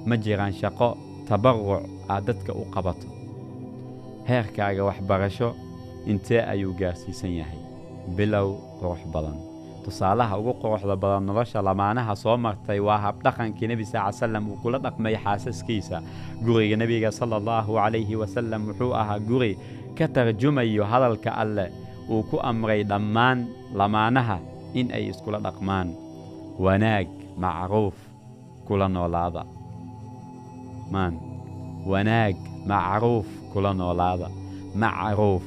Ma 0.07 0.15
jiraan 0.23 0.53
shaqo 0.61 0.89
tabarruc 1.27 1.83
aad 2.09 2.23
dadka 2.27 2.51
u 2.53 2.65
qabato. 2.73 3.07
Heerkaaga 4.29 4.83
waxbarasho 4.89 5.49
intee 6.11 6.41
ayuu 6.53 6.73
gaarsiisan 6.79 7.33
yahay? 7.39 7.59
Bilow 8.17 8.49
qurux 8.79 9.01
badan 9.13 9.37
tusaalaha 9.85 10.33
ugu 10.41 10.53
quruxda 10.61 10.95
badan 10.97 11.23
nolosha 11.29 11.61
lamaanaha 11.61 12.13
soo 12.17 12.37
martay 12.45 12.79
waa 12.81 12.97
habdhaqankii 13.05 13.67
nebi 13.69 13.85
sal 13.85 14.09
salam 14.09 14.49
uu 14.49 14.57
kula 14.63 14.77
dhaqmay 14.85 15.13
xaasaskiisa. 15.23 16.01
Guriga 16.45 16.75
nebiga 16.81 17.09
sala 17.13 17.37
allahu 17.41 17.77
calayhi 17.77 18.15
wasalam 18.21 18.61
wuxuu 18.69 18.91
ahaa 19.01 19.19
guri 19.29 19.53
ka 19.97 20.05
tarjumayo 20.09 20.83
hadalka 20.91 21.29
alleh 21.43 21.69
uu 22.09 22.25
ku 22.29 22.41
amray 22.41 22.81
dhammaan 22.91 23.45
lamaanaha 23.79 24.37
in 24.73 24.89
ay 24.89 25.13
iskula 25.13 25.37
dhaqmaan. 25.45 25.93
Wanaag 26.57 27.07
macruuf 27.37 27.95
kula 28.67 28.87
noolaada. 28.89 29.43
Maan 30.93 31.13
wanaag 31.85 32.35
macruuf 32.65 33.27
kula 33.53 33.71
noolaada. 33.77 34.27
Macruuf 34.81 35.45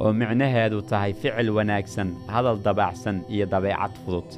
oo 0.00 0.12
micnaheedu 0.12 0.82
tahay 0.90 1.12
ficil 1.12 1.50
wanaagsan 1.56 2.08
hadal 2.34 2.58
dabacsan 2.66 3.22
iyo 3.30 3.46
dabeecad 3.46 3.92
fudud. 4.04 4.28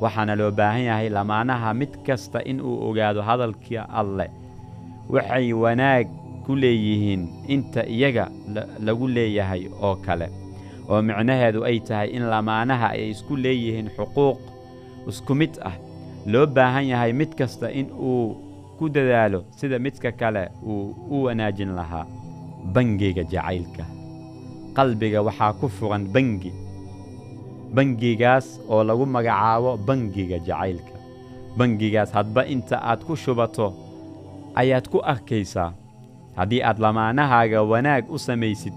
Waxaana 0.00 0.36
loo 0.36 0.50
baahan 0.50 0.84
yahay 0.90 1.08
lamaanaha 1.08 1.74
mid 1.74 1.92
kasta 2.06 2.40
in 2.44 2.60
uu 2.60 2.76
ogaado 2.88 3.22
hadalka 3.28 3.88
alleh 4.00 4.28
waxay 5.08 5.52
wanaag 5.52 6.06
ku 6.46 6.52
leeyihiin 6.62 7.22
inta 7.48 7.82
iyaga 7.86 8.28
lagu 8.86 9.08
leeyahay 9.08 9.62
oo 9.82 9.96
kale 10.06 10.28
oo 10.88 11.00
micnaheedu 11.02 11.64
ay 11.68 11.80
tahay 11.80 12.08
in 12.16 12.22
lamaanaha 12.32 12.88
ay 12.96 13.10
isku 13.10 13.36
leeyihiin 13.36 13.88
xuquuq 13.96 14.38
isku 15.08 15.34
mid 15.34 15.54
ah. 15.64 15.76
Loo 16.26 16.46
baahan 16.46 16.86
yahay 16.92 17.12
mid 17.12 17.32
kasta 17.38 17.70
in 17.70 17.86
uu 17.94 18.36
ku 18.78 18.88
dadaalo 18.92 19.44
sida 19.56 19.78
midka 19.78 20.12
kale 20.12 20.50
uu 20.66 20.92
u 21.10 21.22
wanaajin 21.24 21.72
lahaa 21.78 22.04
bangiga 22.74 23.22
jacaylka 23.24 23.84
qalbiga 24.76 25.20
waxaa 25.26 25.52
ku 25.60 25.66
furan 25.76 26.04
bangi. 26.14 26.52
Bangigaas 27.74 28.46
oo 28.70 28.82
lagu 28.84 29.04
magacaabo 29.06 29.76
bangiga 29.86 30.38
jacaylka. 30.38 30.94
Bangigaas 31.58 32.10
hadba 32.16 32.46
inta 32.46 32.76
aad 32.90 33.00
ku 33.06 33.16
shubato 33.16 33.72
ayaad 34.60 34.86
ku 34.92 34.98
arkaysaa. 35.12 35.72
Haddii 36.36 36.62
aad 36.62 36.78
lamaanahaaga 36.84 37.60
wanaag 37.72 38.04
u 38.12 38.18
samaysid 38.18 38.76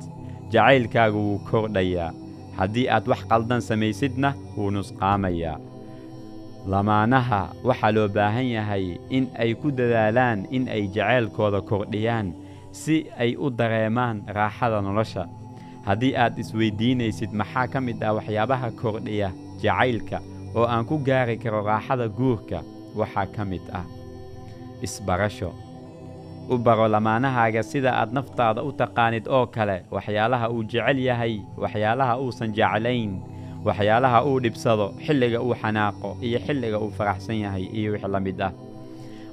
jacaylkaaga 0.51 1.15
wuu 1.17 1.39
kordhayaa 1.49 2.11
haddii 2.57 2.87
aad 2.89 3.05
wax 3.11 3.21
qaldan 3.31 3.61
samaysidna 3.61 4.29
wuu 4.57 4.71
nusqaamayaa. 4.71 5.57
Lamaanaha 6.71 7.41
waxaa 7.63 7.91
loo 7.95 8.07
baahan 8.07 8.47
yahay 8.57 8.97
in 9.09 9.27
ay 9.39 9.55
ku 9.55 9.71
dadaalaan 9.71 10.47
in 10.51 10.67
ay 10.67 10.87
jacaylkooda 10.95 11.61
kordhiyaan 11.61 12.33
si 12.71 13.07
ay 13.17 13.35
u 13.39 13.49
dareemaan 13.49 14.23
raaxada 14.27 14.81
nolosha 14.81 15.23
haddii 15.87 16.13
aad 16.23 16.37
isweyddiinaysid 16.43 17.31
maxaa 17.41 17.67
ka 17.73 17.79
mid 17.87 17.99
ah 18.03 18.13
waxyaabaha 18.17 18.67
kordhiya 18.81 19.29
jacaylka 19.63 20.17
oo 20.55 20.65
aan 20.73 20.85
ku 20.89 20.97
gaari 21.07 21.37
karo 21.37 21.61
raaxada 21.69 22.07
guurka? 22.19 22.59
Waxaa 22.99 23.25
ka 23.35 23.45
mid 23.45 23.61
ah 23.79 23.85
isbarasho. 24.81 25.51
U 26.49 26.57
baro 26.57 26.87
lamaanahaaga 26.87 27.63
sida 27.63 27.91
aad 28.01 28.11
naftaada 28.17 28.63
u 28.63 28.71
taqaanid 28.81 29.25
oo 29.27 29.45
kale. 29.55 29.77
Waxyaalaha 29.91 30.49
uu 30.49 30.63
jecel 30.63 30.99
yahay 30.99 31.35
waxyaalaha 31.57 32.13
uusan 32.23 32.53
jeclayn 32.57 33.11
waxyaalaha 33.65 34.19
uu 34.29 34.39
dhibsado 34.43 34.85
xilliga 35.05 35.39
uu 35.41 35.53
xanaaqo 35.61 36.17
iyo 36.21 36.39
xilliga 36.45 36.77
uu 36.79 36.91
faraxsan 36.97 37.37
yahay 37.45 37.65
iyo 37.77 37.91
wix 37.93 38.03
la 38.13 38.19
mid 38.19 38.41
ah. 38.41 38.51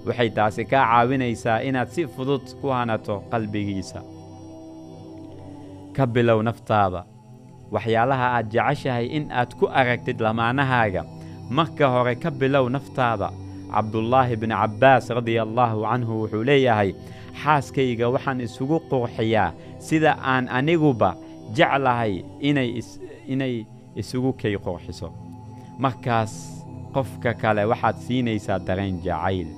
Waxay 0.06 0.30
taasi 0.30 0.64
kaa 0.64 0.84
caawinaysaa 0.90 1.58
inaad 1.68 1.88
si 1.94 2.02
fudud 2.06 2.44
ku 2.60 2.68
hanato 2.76 3.22
qalbigiisa 3.32 4.00
ka 5.96 6.04
bilow 6.06 6.38
naftaada. 6.48 7.02
Waxyaalaha 7.74 8.26
aad 8.36 8.46
jeceshahay 8.54 9.06
in 9.16 9.24
aad 9.32 9.50
ku 9.58 9.66
aragtid 9.80 10.18
lamaanahaaga 10.26 11.02
marka 11.50 11.86
hore 11.94 12.14
ka 12.22 12.30
bilow 12.30 12.64
naftaada. 12.76 13.28
Cabdullaahi 13.72 14.36
bni 14.40 14.54
cabbaas 14.54 15.06
radia 15.18 15.42
allaahu 15.42 15.82
canhu 15.90 16.12
wuxuu 16.22 16.44
leeyahay 16.50 16.90
xaaskayga 17.42 18.06
waxaan 18.14 18.40
isugu 18.46 18.78
qurxiyaa 18.90 19.52
sida 19.86 20.12
aan 20.32 20.44
aniguba 20.58 21.10
jeclahay 21.56 22.12
inay 23.28 23.54
isugu 24.00 24.30
kay 24.40 24.54
qurxiso. 24.66 25.08
Markaas 25.82 26.32
qofka 26.94 27.34
kale 27.42 27.62
waxaad 27.72 27.96
siinaysaa 28.06 28.58
dareen 28.66 28.96
jacayl. 29.04 29.48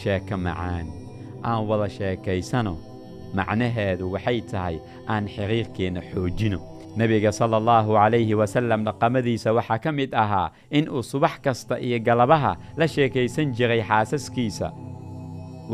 Sheeko 0.00 0.36
macaan 0.36 0.86
aan 1.48 1.60
wada 1.68 1.88
sheekaysano 1.96 2.74
macnaheedu 3.38 4.10
waxay 4.14 4.40
tahay 4.50 4.76
aan 5.12 5.28
xiriirkeenna 5.34 6.00
xoojino. 6.10 6.58
Nebiga 6.96 7.32
sala 7.38 7.56
allahu 7.60 7.92
calayhi 7.98 8.34
wasalam 8.40 8.80
dhaqamadiisa 8.88 9.52
waxaa 9.58 9.78
ka 9.84 9.90
mid 9.92 10.14
ahaa 10.22 10.48
in 10.70 10.88
uu 10.88 11.02
subax 11.02 11.34
kasta 11.44 11.76
iyo 11.86 11.98
galabaha 12.06 12.56
la 12.76 12.86
sheekaysan 12.94 13.52
jiray 13.56 13.82
xaasaskiisa. 13.88 14.68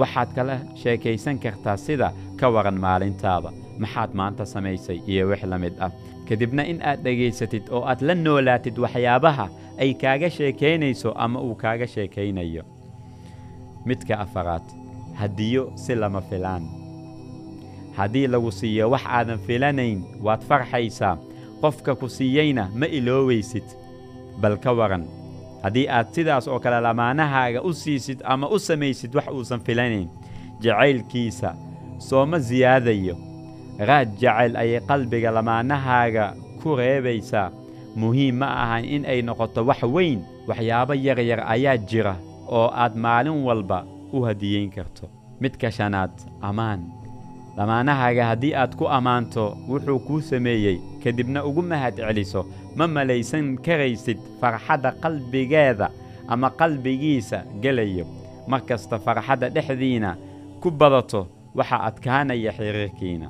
Waxaad 0.00 0.28
kala 0.36 0.56
sheekaysan 0.82 1.38
kartaa 1.38 1.76
sida 1.76 2.08
ka 2.40 2.46
waran 2.54 2.78
maalintaada 2.84 3.50
maxaad 3.78 4.10
maanta 4.18 4.44
samaysay 4.54 4.98
iyo 5.06 5.28
wix 5.30 5.42
la 5.52 5.58
mid 5.58 5.74
ah. 5.80 5.90
Kadibna 6.28 6.62
in 6.66 6.78
aad 6.82 7.00
dhegaysatid 7.04 7.70
oo 7.70 7.82
aad 7.86 8.00
la 8.08 8.14
noolaatid 8.14 8.76
waxyaabaha 8.84 9.46
ay 9.82 9.94
kaaga 10.02 10.28
sheekaynayso 10.30 11.14
ama 11.24 11.38
uu 11.40 11.54
kaaga 11.54 11.86
sheekaynayo. 11.86 12.62
Midka 13.86 14.18
afaraad 14.24 14.62
hadiyo 15.20 15.70
si 15.76 15.94
lama 15.94 16.20
filaan 16.30 16.64
haddii 17.96 18.26
lagu 18.26 18.50
siiyo 18.52 18.90
wax 18.90 19.02
aadan 19.06 19.38
filanayn 19.46 20.00
waad 20.24 20.42
farxaysaa. 20.48 21.18
Qofka 21.60 21.94
ku 21.94 22.08
siiyeyna 22.08 22.68
ma 22.74 22.86
iloowaysid. 22.86 23.64
Bal 24.40 24.56
ka 24.58 24.72
waran 24.72 25.04
haddii 25.62 25.86
aad 25.88 26.08
sidaas 26.14 26.48
oo 26.48 26.58
kale 26.60 26.80
lamaanahaaga 26.82 27.62
u 27.62 27.72
siisid 27.72 28.18
ama 28.24 28.48
u 28.48 28.58
samaysid 28.58 29.14
wax 29.14 29.28
uusan 29.30 29.60
filanayn 29.60 30.08
jacaylkiisa 30.62 31.54
sooma 31.98 32.40
siyaadayo 32.40 33.16
raad 33.78 34.08
jacayl 34.20 34.56
ayay 34.56 34.80
qalbiga 34.88 35.30
lamaanahaaga 35.30 36.34
ku 36.62 36.76
reebaysaa. 36.76 37.50
Muhiim 37.96 38.40
ma 38.40 38.48
ahan 38.64 38.84
in 38.84 39.04
ay 39.04 39.20
noqoto 39.22 39.62
wax 39.68 39.82
weyn 39.84 40.20
waxyaabo 40.48 40.94
yaryar 40.96 41.40
ayaa 41.54 41.76
jira 41.76 42.14
oo 42.48 42.70
aad 42.74 42.96
maalin 42.96 43.44
walba 43.46 43.84
u 44.12 44.22
hadiyeyn 44.24 44.70
karto. 44.70 45.06
Midka 45.40 45.70
shanaad 45.70 46.10
ammaan 46.40 46.80
lamaanahaaga 47.56 48.24
haddii 48.30 48.54
aad 48.54 48.72
ku 48.76 48.86
ammaanto 48.88 49.44
wuxuu 49.68 49.98
kuu 50.06 50.20
sameeyey 50.20 50.78
kadibna 51.04 51.44
ugu 51.44 51.62
mahad 51.62 51.96
celiso 51.96 52.46
ma 52.76 52.86
malaysan 52.88 53.58
karaysid 53.64 54.18
farxadda 54.40 54.92
qalbigeeda 55.02 55.90
ama 56.28 56.50
qalbigiisa 56.50 57.44
gelayo. 57.62 58.06
Mar 58.46 58.60
kasta 58.68 58.98
farxadda 58.98 59.48
dhexdiina 59.54 60.16
ku 60.60 60.70
badato 60.70 61.26
waxaa 61.54 61.82
adkaanaya 61.88 62.52
xiriirkiina. 62.58 63.28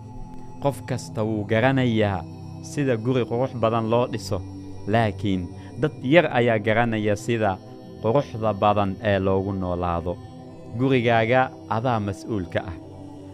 Qof 0.62 0.82
kasta 0.86 1.24
wuu 1.24 1.44
garanayaa 1.44 2.22
sida 2.62 2.96
guri 2.96 3.24
qurux 3.30 3.52
badan 3.62 3.90
loo 3.90 4.06
dhiso 4.12 4.38
laakiin 4.86 5.48
dad 5.80 5.92
yar 6.04 6.26
ayaa 6.38 6.58
garanaya 6.58 7.16
sida 7.16 7.58
quruxda 8.02 8.52
badan 8.54 8.94
ee 9.02 9.18
loogu 9.18 9.52
noolaado. 9.52 10.16
Gurigaaga 10.78 11.50
adaa 11.68 12.00
mas'uulka 12.00 12.60
ah 12.70 12.76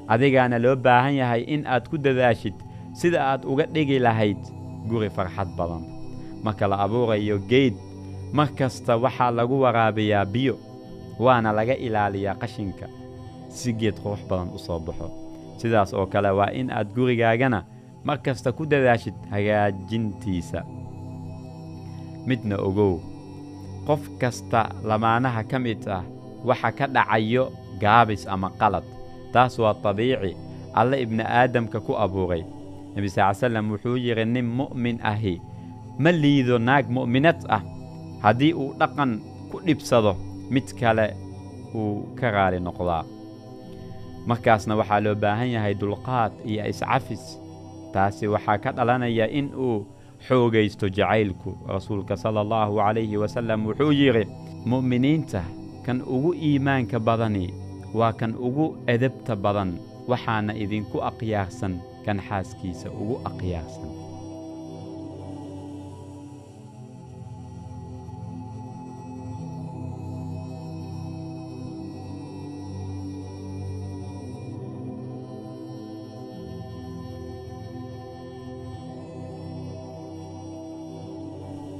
adigaana 0.08 0.58
loo 0.58 0.76
baahan 0.76 1.14
yahay 1.20 1.42
in 1.54 1.66
aad 1.66 1.84
ku 1.90 1.96
dadaashid 1.98 2.54
sida 2.94 3.20
aad 3.30 3.42
uga 3.44 3.64
dhigi 3.74 3.98
lahayd 3.98 4.40
guri 4.88 5.10
farxad 5.10 5.48
badan. 5.58 5.84
Marka 6.44 6.64
la 6.70 6.76
abuurayo 6.84 7.38
geed 7.50 7.74
mar 8.32 8.48
kasta 8.58 8.96
waxaa 8.96 9.30
lagu 9.30 9.60
waraabiyaa 9.60 10.24
biyo 10.24 10.54
waana 11.18 11.52
laga 11.52 11.74
ilaaliyaa 11.76 12.34
qashinka. 12.40 12.86
Si 13.48 13.72
geed 13.72 13.96
qurux 14.02 14.22
badan 14.30 14.48
u 14.56 14.58
soo 14.58 14.78
baxo. 14.80 15.08
Sidaas 15.58 15.92
oo 15.94 16.06
kale 16.06 16.30
waa 16.30 16.50
in 16.54 16.70
aad 16.70 16.88
gurigaagana 16.96 17.64
mar 18.04 18.18
kasta 18.24 18.52
ku 18.52 18.64
dadaashid 18.66 19.14
hagaajintiisa. 19.32 20.60
Midna 22.28 22.56
ogow 22.68 23.00
qof 23.86 24.02
kasta 24.20 24.68
lamaanaha 24.84 25.42
ka 25.50 25.58
mid 25.58 25.80
ah 25.88 26.04
waxa 26.44 26.70
ka 26.78 26.84
dhacayo 26.86 27.44
gaabis 27.80 28.26
ama 28.28 28.48
qalad 28.60 28.84
taas 29.32 29.58
waa 29.58 29.74
tabiici. 29.74 30.36
Alle 30.74 31.02
ibni 31.02 31.22
aadamka 31.22 31.80
ku 31.80 31.92
abuuray. 32.04 32.44
Nebi 32.94 33.08
sal 33.10 33.34
slam 33.34 33.70
wuxuu 33.72 33.96
yidhi 33.96 34.24
nin 34.24 34.46
mu'min 34.46 34.98
ahi 35.02 35.40
ma 35.98 36.10
liido 36.12 36.58
naag 36.58 36.86
mu'minad 36.90 37.40
ah. 37.48 37.62
Haddii 38.22 38.52
uu 38.54 38.74
dhaqan 38.78 39.20
ku 39.50 39.60
dhibsado 39.66 40.12
mid 40.50 40.66
kale 40.80 41.14
uu 41.74 42.14
ka 42.18 42.30
raali 42.30 42.58
noqdaa. 42.60 43.04
Markaasna 44.26 44.76
waxaa 44.76 45.00
loo 45.04 45.14
baahan 45.14 45.50
yahay 45.54 45.74
dulqaad 45.74 46.32
iyo 46.44 46.66
iscafis. 46.70 47.38
Taasi 47.92 48.26
waxaa 48.28 48.58
ka 48.58 48.70
dhalanaya 48.72 49.26
in 49.30 49.50
uu 49.54 49.86
xoogaysto 50.26 50.88
jacaylku. 50.88 51.50
Rasuulka 51.68 52.16
sala 52.16 52.40
allahu 52.40 52.76
calayhi 52.82 53.16
wasallam 53.16 53.66
wuxuu 53.66 53.92
yidhi 53.92 54.24
mu'miniinta 54.66 55.42
kan 55.86 56.02
ugu 56.02 56.34
iimaanka 56.34 56.98
badani 57.00 57.48
waa 57.94 58.12
kan 58.12 58.34
ugu 58.36 58.66
edabta 58.86 59.36
badan 59.36 59.70
waxaana 60.10 60.52
idinku 60.64 60.98
aqyaarsan 61.10 61.74
kan 62.04 62.18
xaaskiisa 62.28 62.88
ugu 62.90 63.16
aqyaarsan. 63.30 63.90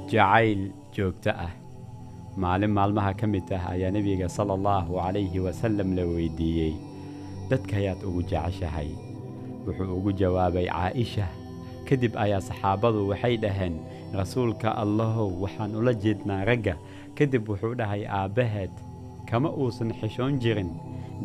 Jacayl 0.09 0.61
joogto 0.95 1.29
ah 1.29 1.53
maalin 2.43 2.71
maalmaha 2.77 3.11
ka 3.19 3.25
mid 3.33 3.47
ah 3.57 3.63
ayaa 3.73 3.91
nebiga 3.95 4.27
sala 4.37 4.53
allahu 4.59 4.91
calayhi 5.03 5.39
wasallam 5.45 5.89
la 5.97 6.03
weyddiiyey 6.13 6.73
dadkayaad 7.51 7.99
ugu 8.09 8.21
jeceshahay 8.31 8.89
wuxuu 9.67 9.89
ugu 9.99 10.11
jawaabay 10.21 10.67
caa'isha 10.73 11.27
kadib 11.89 12.13
ayaa 12.25 12.41
saxaabadu 12.49 13.01
waxay 13.11 13.35
dhaheen 13.45 13.75
rasuulka 14.19 14.69
allahow 14.83 15.27
waxaan 15.43 15.75
ula 15.81 15.93
jeednaa 16.03 16.41
ragga 16.49 16.75
kadib 17.17 17.43
wuxuu 17.51 17.73
dhahay 17.81 18.03
aabbaheed 18.19 18.73
kama 19.29 19.49
uusan 19.61 19.93
xishoon 19.99 20.39
jirin. 20.43 20.71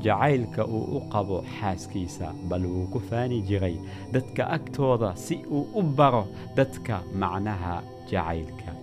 Jacaylka 0.05 0.62
uu 0.77 0.98
u 0.98 1.00
qabo 1.12 1.37
xaaskiisa 1.57 2.27
bal 2.50 2.64
wuu 2.72 2.87
ku 2.92 2.98
faani 3.09 3.38
jiray. 3.48 3.77
Dadka 4.12 4.42
agtooda 4.57 5.11
si 5.24 5.37
uu 5.57 5.62
u 5.81 5.83
baro 5.98 6.27
dadka 6.59 6.98
macnaha 7.22 7.74
jacaylka 8.11 8.73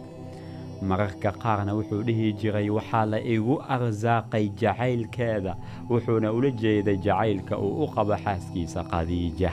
mararka 0.81 1.31
qaarna 1.43 1.73
wuxuu 1.77 2.01
dhihi 2.07 2.33
jiray 2.41 2.69
waxaa 2.69 3.05
la 3.05 3.19
igu 3.19 3.55
arsaaqay 3.75 4.49
jacaylkeeda. 4.61 5.55
Wuxuuna 5.89 6.31
ula 6.33 6.49
jeeday 6.51 6.97
jacaylka 6.97 7.57
uu 7.57 7.83
u 7.83 7.87
qabo 7.95 8.15
xaaskiisa 8.23 8.83
khadiija. 8.91 9.51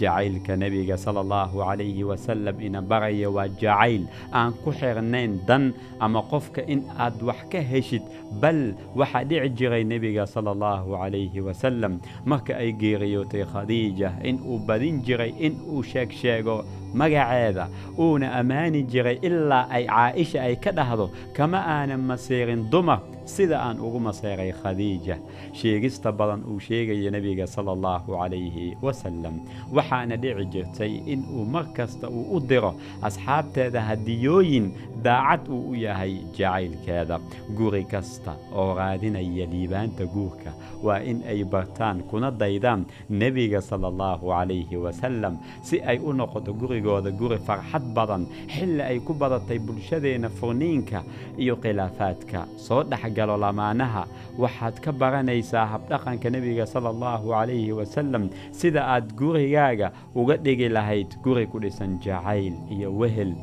Jacaylka 0.00 0.56
nebiga 0.56 0.96
sala 0.96 1.20
allahu 1.20 1.60
calayhi 1.60 2.04
wasallam 2.04 2.60
ina 2.60 2.80
baraya 2.82 3.30
waa 3.30 3.48
jacayl 3.48 4.08
aan 4.32 4.52
ku 4.64 4.72
xirnayn 4.72 5.38
dan 5.46 5.72
ama 6.00 6.22
qofka 6.22 6.64
in 6.66 6.84
aad 6.98 7.20
wax 7.22 7.44
ka 7.52 7.60
heshid 7.60 8.02
bal 8.40 8.72
waxaa 8.96 9.24
dhici 9.24 9.50
jiray 9.58 9.84
nebiga 9.84 10.26
sala 10.26 10.50
allahu 10.56 10.96
calayhi 10.96 11.40
wasallam 11.44 12.00
marka 12.24 12.56
ay 12.56 12.72
geeriyootay 12.72 13.44
khadiija 13.52 14.16
in 14.24 14.40
uu 14.40 14.58
badin 14.58 15.02
jiray 15.04 15.34
in 15.38 15.60
uu 15.68 15.82
sheeg 15.82 16.10
sheego 16.12 16.64
magaceeda. 16.94 17.68
Uuna 17.98 18.32
ammaani 18.40 18.82
jiray 18.82 19.18
ilaa 19.22 19.66
ay 19.70 19.84
caa'isha 19.86 20.42
ay 20.42 20.56
ka 20.56 20.70
dhahdo 20.72 21.10
kama 21.36 21.58
aanan 21.58 22.00
maseerin 22.10 22.70
dumar 22.70 23.00
sida 23.34 23.56
aan 23.66 23.78
ugu 23.86 23.98
maseeray 24.06 24.52
khadiija 24.62 25.16
sheegista 25.60 26.12
badan 26.20 26.42
uu 26.52 26.58
sheegaya 26.66 27.10
nebiga 27.16 27.46
sala 27.54 27.70
allahu 27.76 28.08
calayhi 28.20 28.66
wasalam 28.86 29.36
waxaana 29.76 30.16
dhici 30.22 30.44
jirtay 30.54 30.92
in 31.12 31.20
uu 31.36 31.44
mar 31.54 31.64
kasta 31.76 32.06
uu 32.18 32.24
u 32.36 32.40
diro 32.50 32.72
asxaabteeda 33.08 33.80
hadiyooyin 33.88 34.66
daacad 35.06 35.48
uu 35.48 35.62
u 35.70 35.74
yahay 35.86 36.14
jacaylkeeda. 36.38 37.16
Guri 37.58 37.84
kasta 37.92 38.32
oo 38.60 38.74
raadinaya 38.78 39.46
liibaanta 39.52 40.04
guurka 40.14 40.50
waa 40.86 40.98
in 41.10 41.18
ay 41.32 41.44
bartaan 41.44 42.02
kuna 42.10 42.30
daydaan 42.42 42.84
nebiga 43.20 43.60
sala 43.68 43.86
allahu 43.92 44.26
calayhi 44.32 44.76
wasalam 44.84 45.34
si 45.68 45.76
ay 45.90 45.98
u 45.98 46.12
noqoto 46.20 46.52
gurigooda 46.60 47.10
guri 47.20 47.38
farxad 47.48 47.84
badan 47.96 48.22
xilli 48.54 48.82
ay 48.90 48.98
ku 49.06 49.12
badatay 49.22 49.58
bulshadeenna 49.66 50.28
furniinka 50.38 51.00
iyo 51.42 51.54
khilaafaadka 51.62 52.40
soo 52.66 52.82
dhexgalo 53.20 53.36
lamaanaha. 53.36 54.06
Waxaad 54.38 54.80
ka 54.80 54.92
baranaysaa 54.92 55.66
habdhaqanka 55.66 56.30
nebiga 56.30 56.66
sala 56.66 56.88
allahu 56.90 57.30
calayhi 57.30 57.72
wasalam 57.72 58.30
sida 58.52 58.84
aad 58.86 59.12
gurigaaga 59.16 59.92
uga 60.14 60.36
dhigi 60.36 60.68
lahayd 60.68 61.08
guri 61.22 61.46
ku 61.46 61.60
dhisan 61.60 61.98
jacayl 62.00 62.54
iyo 62.70 62.92
wehel 62.96 63.34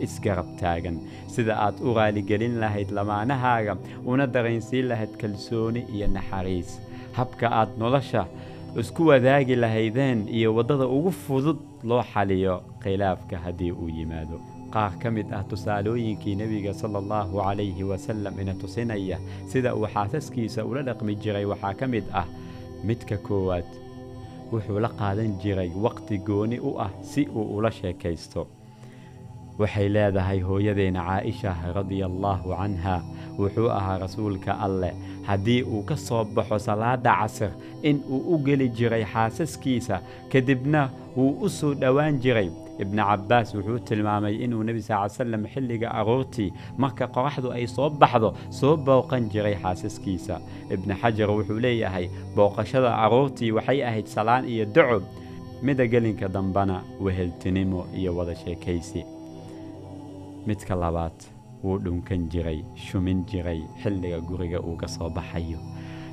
isgarab 0.00 0.46
taagan 0.60 1.00
sida 1.26 1.56
aad 1.58 1.80
u 1.82 1.94
raaligelin 1.94 2.60
lahayd 2.60 2.90
lamaanahaaga 2.90 3.76
una 4.06 4.26
dareensiin 4.26 4.88
lahayd 4.88 5.16
kalsooni 5.18 5.86
iyo 5.94 6.06
naxariis. 6.06 6.78
Habka 7.18 7.50
aad 7.50 7.74
nolosha 7.78 8.26
isku 8.78 9.06
wadaagi 9.10 9.56
lahaydeen 9.56 10.28
iyo 10.28 10.54
waddada 10.54 10.86
ugu 10.86 11.10
fudud 11.10 11.58
loo 11.84 12.02
xaliyo 12.02 12.62
khilaafka 12.82 13.38
haddii 13.38 13.72
uu 13.72 13.88
yimaado 13.88 14.38
qaar 14.74 14.92
ka 15.02 15.10
mid 15.16 15.28
ah 15.38 15.42
tusaalooyinkii 15.50 16.34
nebiga 16.40 16.72
sala 16.80 16.98
allahu 17.02 17.38
calayhi 17.44 17.84
wasallam 17.90 18.34
ina 18.42 18.54
tusinaya 18.62 19.18
sida 19.52 19.74
uu 19.78 19.86
xaasaskiisa 19.94 20.64
ula 20.70 20.82
dhaqmi 20.88 21.14
jiray 21.22 21.44
waxaa 21.52 21.74
ka 21.80 21.86
mid 21.94 22.04
ah 22.22 22.26
midka 22.88 23.16
koowaad. 23.28 23.68
Wuxuu 24.52 24.80
la 24.84 24.88
qaadan 24.98 25.32
jiray 25.42 25.70
wakhti 25.84 26.18
gooni 26.26 26.58
u 26.68 26.74
ah 26.86 26.90
si 27.10 27.22
uu 27.38 27.46
ula 27.56 27.70
sheekaysto. 27.78 28.42
Waxay 29.58 29.88
leedahay 29.94 30.40
hooyadeena 30.48 31.02
caaisha 31.08 31.54
radia 31.76 32.06
allaahu 32.10 32.50
canha 32.58 32.96
wuxuu 33.38 33.68
ahaa 33.78 33.98
rasuulka 34.04 34.52
alleh 34.66 34.92
haddii 35.28 35.62
uu 35.62 35.82
ka 35.88 35.96
soo 36.06 36.24
baxo 36.36 36.58
salaada 36.66 37.12
casir 37.20 37.50
in 37.88 38.02
uu 38.14 38.20
u 38.34 38.38
geli 38.46 38.68
jiray 38.78 39.04
xaasaskiisa 39.12 40.00
kadibna 40.32 40.82
wuu 41.16 41.32
u 41.46 41.48
soo 41.58 41.72
dhowaan 41.82 42.18
jiray 42.24 42.48
ibnu 42.82 43.02
cabbaas 43.10 43.54
wuxuu 43.54 43.78
tilmaamay 43.88 44.34
inuu 44.44 44.62
nebi 44.68 44.82
sal 44.82 45.10
slam 45.10 45.44
xilliga 45.52 45.88
aroortii 46.00 46.50
marka 46.78 47.06
qoraxdu 47.14 47.48
ay 47.56 47.66
soo 47.66 47.90
baxdo 47.90 48.30
soo 48.50 48.76
booqan 48.76 49.30
jiray 49.32 49.56
xaasaskiisa. 49.62 50.40
Ibnu 50.74 50.94
xajar 51.02 51.28
wuxuu 51.30 51.58
leeyahay 51.64 52.06
booqashada 52.36 52.90
aroortii 53.04 53.52
waxay 53.56 53.78
ahayd 53.88 54.06
salaan 54.06 54.44
iyo 54.48 54.64
daco 54.66 54.98
mida 55.62 55.86
gelinka 55.86 56.28
dambena 56.28 56.76
weheltinimo 57.00 57.86
iyo 57.98 58.10
wada 58.16 58.34
sheekaysi. 58.34 59.04
Midka 60.46 60.74
labaad 60.76 61.16
wuu 61.64 61.78
dhunkan 61.84 62.28
jiray 62.32 62.60
shumin 62.76 63.24
jiray 63.30 63.60
xilliga 63.82 64.18
guriga 64.28 64.58
uu 64.60 64.76
ka 64.76 64.86
soo 64.88 65.08
baxayo 65.10 65.58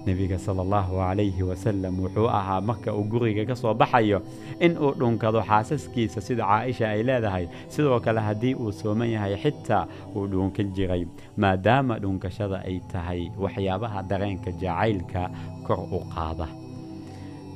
nebiga 0.06 0.38
sala 0.46 0.62
allahu 0.66 0.98
calayhi 1.02 1.44
wasalam 1.50 1.94
wuxuu 2.04 2.26
ahaa 2.40 2.62
marka 2.70 2.90
uu 2.94 3.06
guriga 3.12 3.44
ka 3.50 3.56
soo 3.62 3.74
baxayo 3.82 4.20
in 4.66 4.74
uu 4.78 4.92
dhunkado 5.00 5.42
xaasaskiisa 5.50 6.20
sida 6.28 6.44
caaisha 6.52 6.86
ay 6.94 7.02
leedahay. 7.10 7.46
Sidoo 7.74 8.00
kale 8.06 8.22
haddii 8.28 8.56
uu 8.58 8.72
sooman 8.72 9.10
yahay 9.16 9.36
xitaa 9.44 9.86
wuu 10.16 10.26
dhunkan 10.32 10.68
jiray 10.76 11.04
maadaama 11.38 12.00
dhunkashada 12.04 12.58
ay 12.70 12.78
tahay 12.92 13.22
waxyaabaha 13.44 14.00
dareenka 14.10 14.52
jacaylka 14.62 15.24
kor 15.68 15.80
u 15.98 16.00
qaada. 16.16 16.48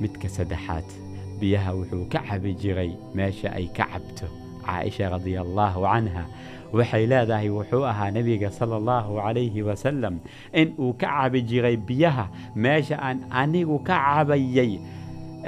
Midka 0.00 0.28
saddexaad 0.36 0.86
biyaha 1.40 1.70
wuxuu 1.78 2.04
ka 2.12 2.20
cabi 2.28 2.54
jiray 2.62 2.90
meesha 3.16 3.48
ay 3.58 3.66
ka 3.76 3.84
cabto 3.92 4.26
caaisha 4.66 5.10
radia 5.12 5.40
allaahu 5.46 5.82
canha 5.88 6.24
waxay 6.78 7.04
leedahay 7.12 7.48
wuxuu 7.58 7.84
ahaa 7.92 8.10
nebiga 8.16 8.50
sala 8.58 8.76
allahu 8.80 9.16
calayhi 9.24 9.62
wasalam 9.68 10.14
in 10.60 10.68
uu 10.78 10.92
ka 11.00 11.06
cabi 11.16 11.42
jiray 11.50 11.76
biyaha 11.88 12.24
meesha 12.64 12.96
aan 13.08 13.18
anigu 13.30 13.78
ka 13.88 13.96
cabayay 14.06 14.72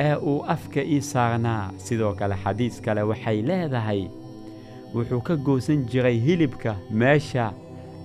ee 0.07 0.15
uu 0.31 0.43
afka 0.55 0.81
ii 0.95 1.01
saarnaa. 1.13 1.71
Sidoo 1.85 2.13
kale 2.19 2.37
xadiis 2.45 2.77
kale 2.85 3.03
waxay 3.11 3.39
leedahay 3.51 4.03
wuxuu 4.95 5.21
ka 5.29 5.37
goosan 5.47 5.81
jiray 5.91 6.19
hilibka 6.27 6.77
meesha 6.91 7.53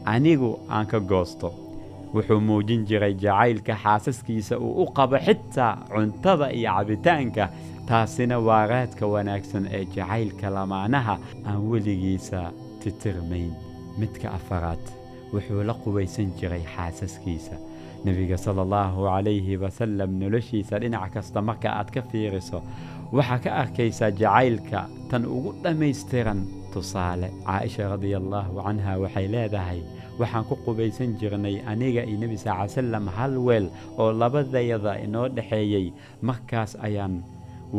anigu 0.05 0.51
aan 0.69 0.85
ka 0.91 0.99
goosto. 0.99 1.49
Wuxuu 2.15 2.39
muujin 2.47 2.85
jiray 2.89 3.13
jacaylka 3.23 3.73
xaasaskiisa 3.83 4.57
uu 4.65 4.73
u 4.83 4.85
qabo 4.97 5.17
xitaa 5.25 5.77
cuntada 5.93 6.47
iyo 6.57 6.69
cabitaanka 6.77 7.49
taasina 7.87 8.39
waa 8.47 8.65
raadka 8.71 9.05
wanaagsan 9.13 9.65
ee 9.77 9.85
jacaylka 9.95 10.49
lamaanaha 10.55 11.15
aan 11.47 11.59
weligiisa 11.71 12.51
titirmayn 12.83 13.51
midka 13.99 14.27
afaraad 14.37 14.83
wuxuu 15.33 15.63
la 15.69 15.73
qubaysan 15.83 16.29
jiray 16.39 16.63
xaasaskiisa. 16.75 17.55
Nebiga 18.05 18.37
sala 18.37 18.61
allahu 18.65 19.05
calayhi 19.07 19.55
wasalam 19.63 20.11
noloshiisa 20.21 20.79
dhinac 20.83 21.13
kasta 21.13 21.41
marka 21.49 21.69
aad 21.79 21.89
ka 21.95 22.01
fiiriso 22.11 22.59
waxaa 23.15 23.39
ka 23.43 23.49
arkaysaa 23.61 24.11
jacaylka 24.21 24.81
tan 25.09 25.25
ugu 25.25 25.53
dhammaystiran. 25.63 26.41
Tusaale 26.73 27.27
caaisha 27.45 27.85
radia 27.93 28.17
allaahu 28.17 28.63
canha 28.65 28.93
waxay 29.03 29.27
leedahay 29.33 29.81
waxaan 30.19 30.43
ku 30.49 30.55
qubaysan 30.65 31.13
jirnay 31.21 31.61
aniga 31.71 32.01
iyo 32.09 32.17
nebi 32.23 32.37
sal 32.43 32.57
ly 32.65 32.69
salam 32.75 33.05
hal 33.17 33.37
weel 33.47 33.69
oo 34.01 34.09
labadayada 34.21 34.97
inoo 35.05 35.27
dhexeeyey 35.35 35.93
markaas 36.29 36.73
ayaan 36.87 37.21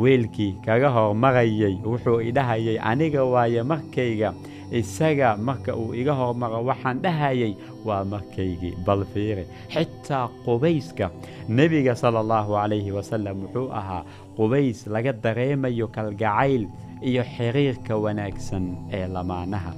weelkii 0.02 0.52
kaga 0.66 0.88
hormarayay. 0.96 1.74
Wuxuu 1.84 2.20
idhahayay 2.30 2.78
aniga 2.90 3.22
waaye 3.34 3.62
markayga 3.72 4.30
isaga 4.72 5.36
marka 5.36 5.72
uu 5.76 5.94
iga 5.94 6.12
hormaro 6.20 6.64
waxaan 6.64 7.00
dhahayay 7.04 7.54
waa 7.84 8.04
markaygii 8.04 8.74
bal 8.86 9.04
fiiri. 9.12 9.44
Xitaa 9.74 10.28
qubayska 10.44 11.10
nebiga 11.48 11.94
sala 11.94 12.20
allahu 12.24 12.52
calayhi 12.56 12.92
wasalam 12.96 13.36
wuxuu 13.44 13.68
ahaa 13.80 14.04
qubays 14.36 14.86
laga 14.86 15.12
dareemayo 15.12 15.86
kalgacayl 15.88 16.64
iyo 17.02 17.22
xiriirka 17.36 17.96
wanaagsan 18.04 18.64
ee 18.92 19.06
lamaanaha. 19.06 19.72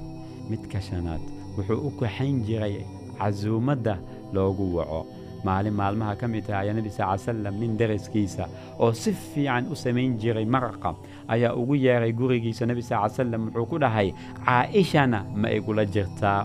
Midka 0.49 0.79
shanaad 0.81 1.21
wuxuu 1.57 1.79
u 1.87 1.91
kaxayn 1.99 2.43
jiray 2.47 2.75
casuumadda 3.19 3.97
loogu 4.33 4.75
waco 4.77 5.01
maalin 5.47 5.75
maalmaha 5.79 6.13
ka 6.21 6.27
mid 6.33 6.45
ah 6.51 6.59
ayaa 6.63 6.75
nebi 6.79 6.91
sal 6.97 7.19
salam 7.25 7.55
nin 7.61 7.73
daraskiisa 7.79 8.45
oo 8.79 8.91
si 9.01 9.11
fiican 9.31 9.63
u 9.73 9.75
samayn 9.83 10.17
jiray 10.21 10.45
maraqa 10.55 10.91
ayaa 11.35 11.53
ugu 11.61 11.75
yeeray 11.85 12.11
gurigiisa 12.19 12.65
nebi 12.71 12.83
sal 12.89 13.09
salam 13.19 13.43
wuxuu 13.47 13.65
ku 13.71 13.77
dhahay 13.83 14.09
caa'ishana 14.45 15.19
ma 15.41 15.47
igula 15.57 15.85
jirtaa 15.95 16.39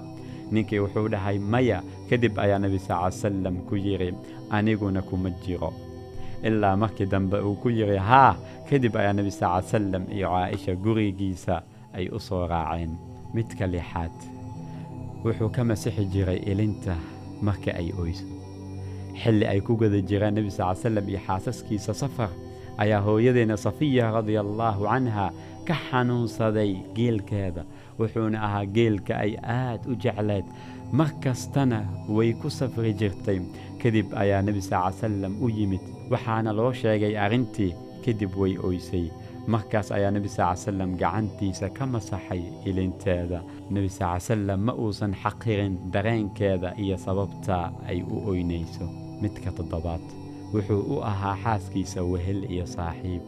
ninkii 0.54 0.80
wuxuu 0.84 1.08
dhahay 1.14 1.38
maya. 1.52 1.78
Kadib 2.10 2.36
ayaa 2.44 2.58
nebi 2.64 2.78
sal 2.88 3.08
salam 3.22 3.54
ku 3.68 3.74
yidhi 3.84 4.08
aniguna 4.56 5.00
kuma 5.08 5.30
jiro. 5.44 5.70
Ilaa 6.48 6.76
markii 6.82 7.06
dambe 7.12 7.38
uu 7.46 7.54
ku 7.62 7.68
yidhi 7.78 7.96
haa 8.08 8.36
kadib 8.68 8.92
ayaa 9.00 9.14
nebi 9.18 9.30
sal 9.38 9.62
salam 9.72 10.04
iyo 10.16 10.28
caa'isha 10.34 10.74
gurigiisa 10.84 11.54
ay 11.96 12.04
u 12.16 12.20
soo 12.26 12.44
raaceen. 12.52 12.92
Midka 13.34 13.64
lixaad 13.74 14.12
wuxuu 15.24 15.48
ka 15.56 15.64
masixi 15.70 16.04
jiray 16.12 16.38
ilinta 16.52 16.94
marka 17.46 17.70
ay 17.80 17.88
oyso 18.02 18.26
xilli 19.20 19.46
ay 19.52 19.60
ku 19.66 19.76
gada 19.82 20.00
jiraan 20.10 20.34
nebi 20.38 20.50
sal 20.50 20.76
salam 20.76 21.06
iyo 21.08 21.20
xaasaskiisa 21.26 21.92
safar 22.02 22.30
ayaa 22.82 23.00
hooyadeena 23.06 23.56
safiya 23.64 24.10
radia 24.16 24.40
allaahu 24.46 24.84
canha 24.90 25.26
ka 25.68 25.74
xanuunsaday 25.88 26.70
geelkeeda 26.96 27.62
wuxuuna 27.98 28.38
ahaa 28.46 28.64
geelka 28.76 29.12
ay 29.24 29.32
aad 29.60 29.80
u 29.90 29.94
jecleed. 30.04 30.46
Mar 30.98 31.10
kastana 31.24 31.78
way 32.16 32.30
ku 32.40 32.48
safri 32.50 32.92
jirtay. 33.00 33.38
Kadib 33.80 34.08
ayaa 34.22 34.42
nebi 34.48 34.60
sal 34.60 34.92
salam 34.92 35.34
u 35.44 35.48
yimid 35.58 35.80
waxaana 36.12 36.52
loo 36.58 36.72
sheegay 36.80 37.14
arrintii 37.24 37.72
kadib 38.04 38.32
way 38.40 38.54
oysay. 38.68 39.06
Markaas 39.52 39.88
ayaa 39.96 40.10
nebi 40.16 40.28
sal 40.36 40.56
salam 40.56 40.90
gacantiisa 41.02 41.68
ka 41.76 41.84
masaxay 41.92 42.42
ilinteeda. 42.68 43.40
Nebi 43.74 43.88
sal 43.98 44.20
salam 44.20 44.60
ma 44.66 44.72
uusan 44.82 45.14
xaqirin 45.22 45.74
dareenkeeda 45.94 46.74
iyo 46.84 46.96
sababta 47.06 47.72
ay 47.88 47.98
u 48.14 48.16
oynayso 48.30 48.86
midka 49.22 49.50
toddobaad 49.58 50.02
wuxuu 50.54 50.82
u 50.94 50.96
ahaa 51.10 51.36
xaaskiisa 51.44 52.00
wehel 52.12 52.40
iyo 52.54 52.66
saaxiib. 52.74 53.22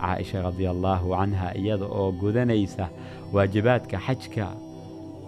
Caaisha 0.00 0.42
radia 0.46 0.70
allaahu 0.74 1.08
canha 1.18 1.48
iyada 1.60 1.86
oo 2.00 2.12
gudanaysa 2.20 2.84
waajibaadka 3.34 3.96
xajka 4.06 4.46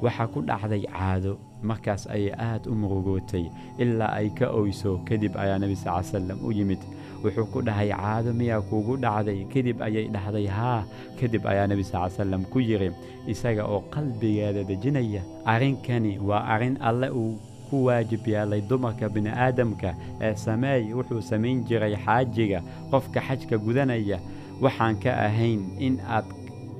waxaa 0.05 0.27
ku 0.33 0.39
dhacday 0.49 0.83
caado 0.95 1.33
markaas 1.69 2.03
ayay 2.15 2.33
aad 2.49 2.67
u 2.73 2.75
murugootay. 2.81 3.45
Ilaa 3.83 4.13
ay 4.19 4.29
ka 4.39 4.47
oyso 4.61 4.91
kadib 5.09 5.33
ayaa 5.45 5.59
nebi 5.63 5.77
sal 5.85 6.03
salam 6.05 6.39
u 6.45 6.51
yimid. 6.59 6.83
Wuxuu 7.25 7.47
ku 7.53 7.59
dhahay 7.67 7.89
caado 7.95 8.31
miyaa 8.41 8.61
kuugu 8.69 8.95
dhacday? 9.05 9.39
Kadib 9.55 9.79
ayay 9.87 10.05
dhahday 10.15 10.47
haa. 10.57 10.83
Kadib 11.21 11.47
ayaa 11.53 11.67
nebi 11.73 11.85
sal 11.91 12.11
salam 12.11 12.43
ku 12.53 12.59
yidhi 12.61 12.91
isaga 13.33 13.65
oo 13.65 13.81
qalbigeeda 13.95 14.63
dejinaya 14.69 15.23
arrinkani 15.53 16.19
waa 16.29 16.43
arrin 16.55 16.77
alle 16.89 17.09
uu 17.23 17.39
ku 17.75 17.91
waajib 17.91 18.23
yeelay 18.31 18.63
dumarka 18.71 19.09
bini'aadamka 19.15 19.91
ee 20.23 20.35
sameey 20.47 20.83
wuxuu 20.97 21.23
samayn 21.31 21.59
jiray 21.69 21.95
xaajiga 22.05 22.59
qofka 22.91 23.21
xajka 23.27 23.57
gudanaya. 23.65 24.19
Waxaan 24.63 24.95
ka 25.03 25.11
ahayn 25.27 25.61
in 25.87 25.95
aad 26.17 26.27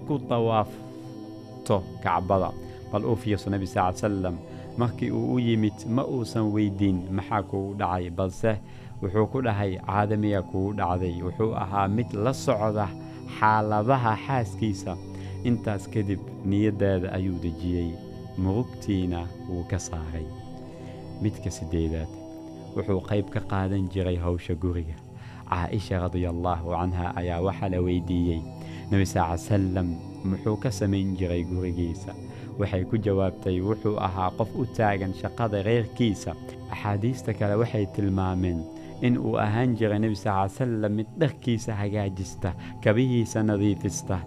ku 0.07 0.15
dawaafto 0.31 1.77
kacbada 2.05 2.51
bal 2.93 3.03
uu 3.11 3.17
fiirso 3.23 3.51
nebi 3.51 3.67
sal 3.67 3.91
salam 4.03 4.37
markii 4.79 5.11
uu 5.11 5.35
u 5.35 5.39
yimid 5.47 5.75
ma 5.97 6.03
uusan 6.15 6.47
weyddiin 6.55 6.99
maxaa 7.17 7.43
kugu 7.51 7.75
dhacay? 7.81 8.07
Balse 8.19 8.53
wuxuu 9.03 9.27
ku 9.33 9.43
dhahay 9.47 9.73
caada 9.87 10.17
miyaa 10.23 10.47
kugu 10.51 10.71
dhacday. 10.79 11.15
Wuxuu 11.27 11.51
ahaa 11.65 11.89
mid 11.97 12.15
la 12.25 12.33
socda 12.45 12.87
xaaladaha 13.39 14.13
xaaskiisa. 14.27 14.95
Intaas 15.49 15.91
kadib 15.93 16.21
niyaddeeda 16.51 17.09
ayuu 17.19 17.39
dejiyey. 17.43 17.91
Murugtiina 18.39 19.27
wuu 19.51 19.67
ka 19.71 19.79
saaray 19.79 20.27
midka 21.23 21.51
siddeedaad 21.59 22.11
wuxuu 22.77 23.01
qayb 23.11 23.27
ka 23.35 23.41
qaadan 23.51 23.89
jiray 23.93 24.17
howsha 24.25 24.55
guriga. 24.55 24.97
Caaisha 25.51 26.01
radia 26.03 26.31
allaahu 26.35 26.75
canha 26.75 27.13
ayaa 27.21 27.41
waxaa 27.47 27.69
la 27.75 27.79
weydiiyey 27.87 28.41
nebi 28.91 29.07
sal 29.07 29.31
ly 29.33 29.39
salam 29.39 29.89
muxuu 30.31 30.57
ka 30.63 30.71
samayn 30.71 31.15
jiray 31.19 31.43
gurigiisa. 31.51 32.13
Waxay 32.59 32.85
ku 32.91 32.97
jawaabtay 33.07 33.61
wuxuu 33.69 33.97
ahaa 34.07 34.31
qof 34.39 34.51
u 34.61 34.67
taagan 34.77 35.15
shaqada 35.21 35.63
reerkiisa. 35.69 36.35
Axaadiista 36.75 37.35
kale 37.39 37.55
waxay 37.63 37.87
tilmaameen 37.95 38.65
in 39.07 39.19
uu 39.19 39.37
ahaan 39.47 39.77
jiray 39.79 39.99
nebi 40.05 40.17
sal 40.17 40.49
salam 40.51 40.93
mid 40.99 41.07
dharkiisa 41.21 41.75
hagaajista 41.81 42.55
kabihiisa 42.85 43.43
nadiifista 43.43 44.19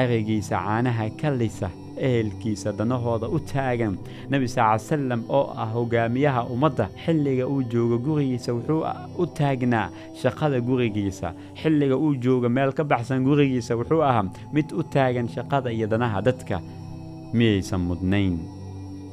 arigiisa 0.00 0.56
caanaha 0.64 1.06
ka 1.20 1.30
lisa 1.40 1.70
ehelkiisa 2.06 2.72
danahooda 2.78 3.28
u 3.28 3.38
taagan. 3.52 3.98
Nebi 4.30 4.48
sal 4.48 4.72
ly 4.74 4.78
salam 4.78 5.22
oo 5.28 5.52
ah 5.56 5.68
hogaamiyaha 5.74 6.42
ummadda 6.54 6.88
xilliga 7.04 7.46
uu 7.46 7.62
joogo 7.72 7.98
gurigiisa 7.98 8.52
wuxuu 8.54 8.82
u 9.18 9.26
taagnaa 9.26 9.88
shaqada 10.22 10.60
gurigiisa. 10.60 11.32
Xilliga 11.62 11.96
uu 11.96 12.14
joogo 12.24 12.48
meel 12.48 12.72
ka 12.72 12.84
baxsan 12.84 13.24
gurigiisa 13.24 13.76
wuxuu 13.76 14.02
ahaa 14.10 14.24
mid 14.52 14.72
u 14.72 14.82
taagan 14.82 15.28
shaqada 15.28 15.70
iyo 15.72 15.86
danaha 15.86 16.22
dadka. 16.22 16.60
Miyaysan 17.32 17.80
mudnayn? 17.80 18.38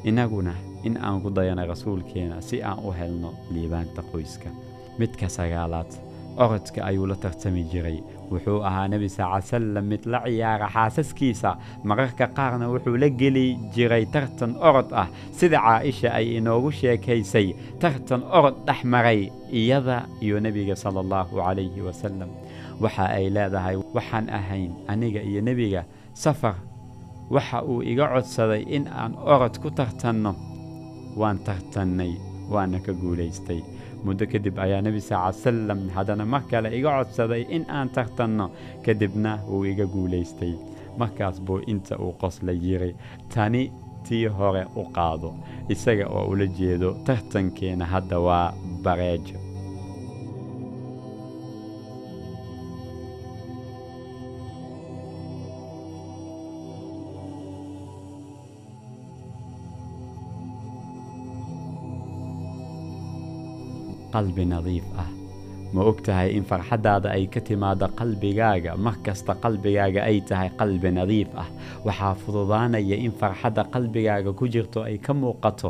Innaguna 0.03 0.53
in 0.83 0.97
aan 0.97 1.21
ku 1.21 1.29
dayana 1.29 1.65
rasuulkeena 1.65 2.41
si 2.41 2.61
aan 2.63 2.79
u 2.85 2.91
helno 2.91 3.33
liibaanta 3.53 4.01
qoyska. 4.11 4.49
Midka 4.99 5.27
sagaalaad 5.29 5.91
orodka 6.37 6.83
ayuu 6.85 7.07
la 7.07 7.15
tartami 7.15 7.63
jiray 7.71 7.99
wuxuu 8.31 8.59
ahaa 8.67 8.87
nebi 8.87 9.09
sal 9.09 9.41
salam 9.41 9.85
mid 9.91 10.05
la 10.05 10.19
ciyaara 10.25 10.67
xaasaskiisa. 10.75 11.57
Mararka 11.83 12.27
qaarna 12.37 12.65
wuxuu 12.73 12.97
la 12.97 13.09
geli 13.09 13.55
jiray 13.75 14.05
tartan 14.13 14.55
orod 14.59 14.89
ah. 14.93 15.07
Sida 15.31 15.59
caaisha 15.65 16.09
ay 16.17 16.37
inoogu 16.37 16.71
sheekaysay 16.71 17.47
tartan 17.81 18.21
orod 18.37 18.55
dhex 18.67 18.83
maray 18.83 19.29
iyada 19.51 20.05
iyo 20.21 20.39
nebiga 20.39 20.75
sala 20.75 20.99
allahu 21.05 21.37
calayhi 21.41 21.81
wasalam 21.87 22.29
waxa 22.83 23.05
ay 23.17 23.29
leedahay 23.35 23.75
waxaan 23.95 24.27
ahayn 24.29 24.71
aniga 24.87 25.21
iyo 25.21 25.41
nebiga 25.41 25.85
safar. 26.13 26.55
Waxa 27.29 27.63
uu 27.65 27.81
iga 27.81 28.05
codsaday 28.13 28.61
in 28.67 28.85
aan 28.87 29.13
orod 29.17 29.55
ku 29.61 29.69
tartanno. 29.71 30.35
Waan 31.15 31.39
tartannay 31.47 32.13
waana 32.51 32.77
ka 32.85 32.91
guulaystay 32.93 33.63
muddo 34.05 34.25
kadib 34.33 34.55
ayaa 34.65 34.81
nebi 34.87 35.01
sal 35.09 35.33
salam 35.43 35.81
haddana 35.95 36.25
mar 36.33 36.43
kale 36.51 36.69
iga 36.79 36.91
codsaday 36.97 37.41
in 37.55 37.63
aan 37.77 37.89
tartanno 37.95 38.45
kadibna 38.85 39.31
wuu 39.49 39.63
iga 39.71 39.85
guulaystay. 39.93 40.53
Markaas 40.99 41.37
buu 41.45 41.59
inta 41.71 41.95
uu 42.03 42.13
qosla 42.21 42.51
yiri 42.65 42.91
tani 43.33 43.63
tii 44.07 44.25
hore 44.37 44.63
u 44.81 44.83
qaado 44.95 45.29
isaga 45.73 46.05
oo 46.17 46.25
ula 46.33 46.45
jeedo 46.59 46.89
tartankeena 47.07 47.85
hadda 47.93 48.17
waa 48.27 48.53
bareejo 48.85 49.37
qalbi 64.15 64.45
nadiif 64.53 64.87
ah. 65.03 65.09
Ma 65.75 65.81
og 65.89 65.97
tahay 66.05 66.29
in 66.37 66.43
farxaddaada 66.49 67.09
ay 67.17 67.23
ka 67.33 67.39
timaado 67.47 67.87
qalbigaaga? 67.99 68.71
Mar 68.85 68.95
kasta 69.05 69.33
qalbigaaga 69.43 70.01
ay 70.09 70.17
tahay 70.29 70.49
qalbi 70.59 70.89
nadiif 70.97 71.29
ah. 71.43 71.47
Waxaa 71.87 72.13
fududaanaya 72.21 72.95
in 73.05 73.11
farxadda 73.21 73.63
qalbigaaga 73.73 74.31
ku 74.39 74.45
jirto 74.53 74.79
ay 74.89 74.97
ka 75.05 75.13
muuqato 75.21 75.69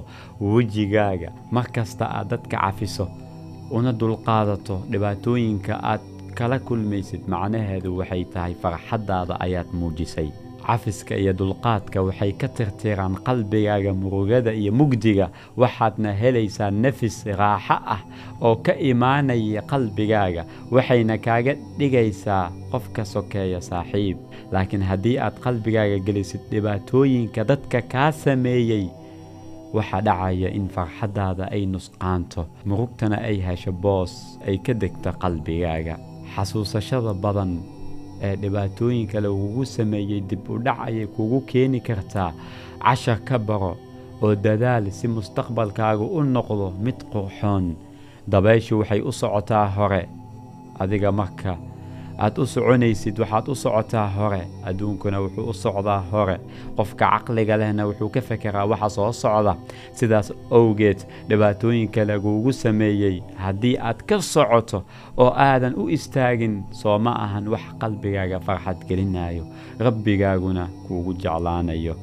wejigaaga. 0.53 1.29
Mar 1.55 1.65
kasta 1.75 2.05
aad 2.17 2.27
dadka 2.31 2.57
cafiso 2.63 3.05
una 3.77 3.91
dulqaadato 4.01 4.75
dhibaatooyinka 4.91 5.73
aad 5.91 6.01
kala 6.37 6.57
kulmaysid 6.67 7.21
macnaheedu 7.33 7.89
waxay 7.99 8.23
tahay 8.33 8.53
farxaddaada 8.63 9.33
ayaad 9.45 9.69
muujisay 9.79 10.29
cafiska 10.67 11.15
iyo 11.21 11.33
dulqaadka 11.39 12.01
waxay 12.07 12.31
ka 12.41 12.47
tirtiraan 12.57 13.15
qalbigaaga 13.27 13.91
murugada 14.01 14.51
iyo 14.61 14.71
mugdiga 14.79 15.27
waxaadna 15.61 16.11
helaysaa 16.21 16.71
nafis 16.83 17.17
raaxo 17.41 17.77
ah 17.95 18.01
oo 18.41 18.55
ka 18.65 18.73
imaanaya 18.91 19.61
qalbigaaga 19.71 20.43
waxayna 20.75 21.15
kaaga 21.25 21.53
dhigaysaa 21.79 22.51
qof 22.71 22.85
ka 22.95 23.03
sokeeya 23.13 23.61
saaxiib. 23.69 24.17
Laakiin 24.53 24.83
haddii 24.89 25.17
aad 25.25 25.35
qalbigaaga 25.45 25.97
gelisid 26.07 26.41
dhibaatooyinka 26.51 27.41
dadka 27.51 27.81
kaa 27.93 28.11
sameeyey 28.11 28.85
waxaa 29.77 30.01
dhacaya 30.07 30.49
in 30.57 30.67
farxaddaada 30.75 31.45
ay 31.55 31.63
nusqaanto 31.73 32.41
murugtana 32.69 33.17
ay 33.29 33.37
hesho 33.47 33.71
boos 33.71 34.13
ay 34.47 34.57
ka 34.65 34.73
degto 34.81 35.11
qalbigaaga. 35.23 35.95
Xasuusashada 36.35 37.13
badan 37.23 37.51
dhibaatooyinka 38.21 39.19
lagugu 39.25 39.65
sameeyey 39.65 40.21
dib 40.29 40.43
u 40.49 40.57
dhac 40.65 40.79
ayay 40.87 41.07
kugu 41.15 41.41
keeni 41.49 41.79
kartaa 41.87 42.31
cashar 42.83 43.19
ka 43.27 43.37
baro 43.39 43.73
oo 44.21 44.35
dadaal 44.35 44.91
si 44.91 45.07
mustaqbalkaagu 45.07 46.05
u 46.17 46.23
noqdo 46.23 46.67
mid 46.85 46.97
qurxoon 47.11 47.75
dabayshu 48.27 48.79
waxay 48.79 49.01
u 49.09 49.11
socotaa 49.11 49.65
hore 49.75 50.01
adiga 50.79 51.11
marka 51.11 51.57
aad 52.17 52.37
u 52.39 52.45
soconaysid 52.45 53.19
waxaad 53.19 53.47
u 53.51 53.55
socotaa 53.55 54.07
hore. 54.17 54.41
Adduunkuna 54.63 55.19
wuxuu 55.21 55.49
u 55.49 55.53
socdaa 55.53 56.01
hore. 56.11 56.37
Qofka 56.77 57.05
caqliga 57.11 57.57
lehna 57.59 57.85
wuxuu 57.87 58.09
ka 58.09 58.21
fekeraa 58.21 58.65
waxa 58.71 58.89
soo 58.89 59.11
socda. 59.11 59.55
Sidaas 59.93 60.31
owgeed 60.51 60.99
dhibaatooyinka 61.29 62.05
lagugu 62.07 62.51
sameeyey 62.53 63.21
haddii 63.35 63.77
aad 63.77 63.99
ka 64.07 64.21
socoto 64.21 64.83
oo 65.17 65.31
aadan 65.35 65.73
u 65.77 65.87
istaagin 65.89 66.63
soo 66.71 66.99
ma 66.99 67.11
ahan 67.25 67.47
wax 67.53 67.65
qalbigaaga 67.79 68.39
farxad 68.39 68.79
gelinayo 68.87 69.43
rabbigaaguna 69.79 70.67
kuugu 70.87 71.13
jeclaanayo. 71.13 71.95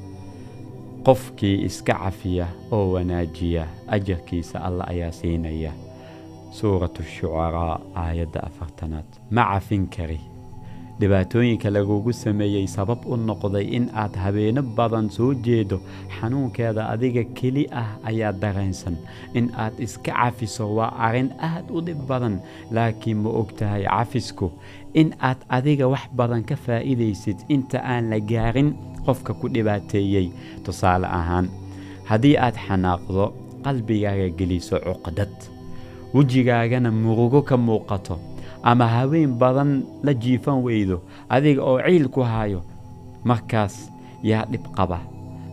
Qofkii 1.06 1.64
iska 1.64 1.94
cafiya 1.94 2.46
oo 2.70 2.92
wanaajiya 2.92 3.66
ajarkiisa 3.88 4.58
alla 4.60 4.84
ayaa 4.88 5.10
siinaya 5.12 5.72
suuratu 6.58 7.02
shucaraa 7.14 7.80
aayadda 8.02 8.40
afartanaad. 8.48 9.08
Ma 9.30 9.42
cafin 9.52 9.86
kari. 9.96 10.20
Dhibaatooyinka 11.00 11.70
lagugu 11.72 12.12
sameeyey 12.12 12.66
sabab 12.68 13.06
u 13.12 13.16
noqday 13.16 13.64
in 13.76 13.86
aad 14.02 14.14
habeeno 14.22 14.62
badan 14.76 15.08
soo 15.10 15.32
jeedo 15.46 15.78
xanuunkeeda 16.16 16.82
adiga 16.94 17.24
keli 17.38 17.64
ah 17.82 17.88
ayaa 18.10 18.32
dareensan. 18.42 18.96
In 19.34 19.50
aad 19.64 19.80
iska 19.86 20.12
cafiso 20.12 20.68
waa 20.76 20.92
arrin 21.06 21.30
aad 21.48 21.70
u 21.76 21.80
dhib 21.86 22.00
badan 22.10 22.36
laakiin 22.70 23.18
ma 23.24 23.30
og 23.40 23.50
tahay 23.58 23.84
cafisku. 23.88 24.52
In 24.94 25.14
aad 25.28 25.40
adiga 25.48 25.88
wax 25.88 26.04
badan 26.20 26.44
ka 26.44 26.56
faa'iidaysid 26.66 27.38
inta 27.48 27.78
aan 27.82 28.10
la 28.12 28.20
gaarin 28.20 28.70
qofka 29.06 29.32
ku 29.40 29.48
dhibaateeyey. 29.54 30.28
Tusaale 30.64 31.06
ahaan 31.18 31.48
haddii 32.10 32.36
aad 32.36 32.56
xanaaqdo 32.66 33.24
qalbigaaga 33.64 34.28
geliso 34.38 34.76
cuqdad 34.86 35.34
wejigaagana 36.14 36.90
murugo 36.90 37.42
ka 37.42 37.56
muuqato 37.56 38.18
ama 38.62 38.86
haween 38.86 39.32
badan 39.38 39.82
la 40.02 40.14
jiifan 40.14 40.62
weydo 40.62 41.00
adiga 41.28 41.62
oo 41.64 41.78
ciil 41.82 42.08
ku 42.08 42.20
hayo 42.22 42.62
markaas 43.24 43.90
yaa 44.22 44.44
dhib 44.50 44.62
qaba. 44.76 44.98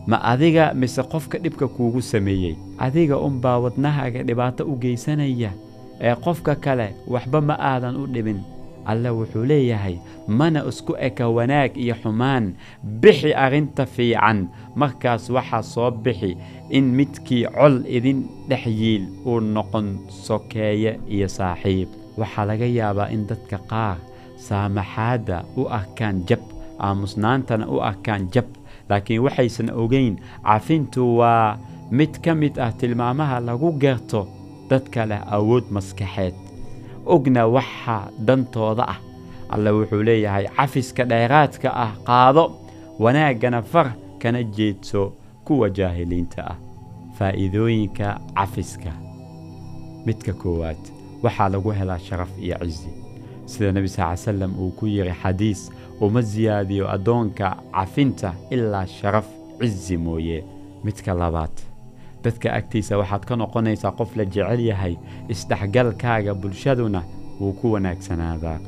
Ma 0.06 0.16
adiga 0.32 0.74
mise 0.74 1.02
qofka 1.02 1.38
dhibka 1.38 1.68
kuugu 1.68 2.02
sameeyey? 2.02 2.56
Adiga 2.78 3.18
unbaa 3.18 3.58
wadnahaaga 3.58 4.22
dhibaato 4.22 4.64
u 4.64 4.76
geysanaya 4.76 5.50
ee 6.00 6.14
qofka 6.24 6.54
kale 6.54 6.94
waxba 7.08 7.40
ma 7.40 7.54
aadan 7.60 7.96
u 7.96 8.06
dhibin 8.06 8.40
alle 8.90 9.10
wuxuu 9.18 9.44
leeyahay 9.50 9.96
mana 10.28 10.60
isku 10.70 10.92
eka 11.08 11.28
wanaag 11.36 11.72
iyo 11.76 11.94
xumaan. 12.02 12.44
Bixi 13.02 13.30
arrinta 13.44 13.86
fiican. 13.86 14.48
Markaas 14.80 15.30
waxaa 15.30 15.62
soo 15.62 15.90
bixi 16.04 16.36
in 16.70 16.84
midkii 16.98 17.44
col 17.56 17.76
idin 17.96 18.20
dhex 18.48 18.66
yiil 18.80 19.04
uu 19.26 19.40
noqon 19.40 19.86
sokeeye 20.26 20.92
iyo 21.14 21.28
saaxiib. 21.28 21.88
Waxaa 22.20 22.44
laga 22.50 22.66
yaabaa 22.78 23.08
in 23.14 23.26
dadka 23.30 23.58
qaar 23.70 23.96
saamaxaadda 24.46 25.44
u 25.60 25.62
arkaan 25.78 26.22
jab 26.28 26.42
aamusnaantana 26.78 27.66
u 27.74 27.80
arkaan 27.90 28.28
jab. 28.34 28.46
Laakiin 28.90 29.22
waxaysan 29.26 29.70
ogeyn 29.82 30.14
cafintu 30.44 31.02
waa 31.20 31.58
mid 31.90 32.12
ka 32.24 32.34
mid 32.34 32.54
ah 32.58 32.72
tilmaamaha 32.78 33.40
lagu 33.48 33.70
garto 33.82 34.26
dadka 34.70 35.06
leh 35.10 35.22
awood 35.36 35.64
maskaxeed 35.74 36.34
ogna 37.14 37.46
waxa 37.46 37.96
dantooda 38.26 38.84
ah. 38.88 38.98
Alle 39.54 39.70
wuxuu 39.70 40.02
leeyahay 40.02 40.46
cafiska 40.56 41.04
dheeraadka 41.10 41.68
ah 41.84 41.92
qaado 42.08 42.44
wanaaggana 43.02 43.62
far 43.62 43.88
kana 44.18 44.42
jeedso 44.42 45.12
kuwa 45.44 45.70
jaahiliinta 45.70 46.40
ah. 46.52 46.56
Faa'iidooyinka 47.18 48.06
cafiska 48.34 48.92
midka 50.06 50.32
koowaad 50.32 50.78
waxaa 51.22 51.48
lagu 51.48 51.70
helaa 51.70 51.98
sharaf 51.98 52.30
iyo 52.42 52.56
cizi 52.58 52.88
sida 53.46 53.72
nebi 53.72 53.88
sal 53.88 54.16
salam 54.16 54.52
uu 54.60 54.70
ku 54.70 54.86
yidhi 54.86 55.12
xadiis 55.22 55.70
uma 56.00 56.22
siyaadiyo 56.22 56.88
addoonka 56.90 57.56
cafinta 57.72 58.34
ilaa 58.50 58.86
sharaf 58.86 59.26
cizi 59.60 59.96
mooye. 59.96 60.44
Midka 60.84 61.14
labaad 61.14 61.50
dadka 62.24 62.48
agtiisa 62.58 62.98
waxaad 63.00 63.24
ka 63.28 63.34
noqonaysaa 63.36 63.92
qof 63.98 64.10
la 64.16 64.24
jecel 64.24 64.60
yahay. 64.70 64.94
Isdhexgalkaaga 65.32 66.34
bulshaduna 66.34 67.02
wuu 67.40 67.52
ku 67.60 67.72
wanaagsanaadaa 67.74 68.58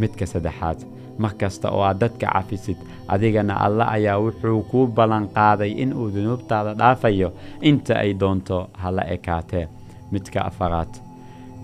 midka 0.00 0.26
saddexaad 0.32 0.78
mar 1.22 1.32
kasta 1.40 1.68
oo 1.70 1.82
aad 1.88 1.98
dadka 2.00 2.26
cafisid 2.34 2.78
adigana 3.14 3.54
alle 3.66 3.84
ayaa 3.96 4.18
wuxuu 4.24 4.62
kuu 4.70 4.86
ballanqaaday 4.96 5.72
inuu 5.82 6.08
dunuubtaada 6.14 6.74
dhaafayo. 6.80 7.28
Inta 7.60 7.94
ay 8.02 8.14
doonto 8.20 8.58
hala 8.82 9.02
ekaatee. 9.16 9.66
Midka 10.12 10.40
afaraad 10.50 10.92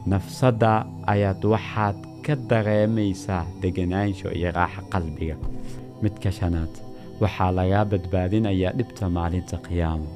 nafsadda 0.07 0.87
ayaad 1.13 1.45
waxaad 1.45 1.97
ka 2.27 2.35
dareemaysaa 2.51 3.45
deganaansho 3.63 4.29
iyo 4.39 4.51
raaxo 4.59 4.83
qalbiga. 4.93 5.37
Midka 6.03 6.31
shanaad 6.39 6.73
waxaa 7.21 7.51
lagaa 7.59 7.85
badbaadinayaa 7.91 8.73
dhibta 8.79 9.09
maalinta 9.17 9.57
qiyaamo 9.67 10.07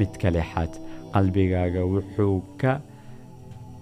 midka 0.00 0.28
lixaad 0.36 0.72
qalbigaaga 1.14 1.82
wuxuu 1.92 2.36
ka 2.60 2.72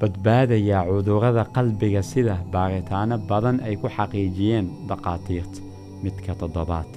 badbaadayaa 0.01 0.85
cudurrada 0.91 1.45
qalbiga 1.57 2.03
sida 2.13 2.37
baaritaano 2.53 3.17
badan 3.31 3.57
ay 3.67 3.75
ku 3.81 3.89
xaqiijiyeen 3.97 4.67
dhakhaatiirta. 4.89 5.61
Midka 6.03 6.33
toddobaad 6.41 6.91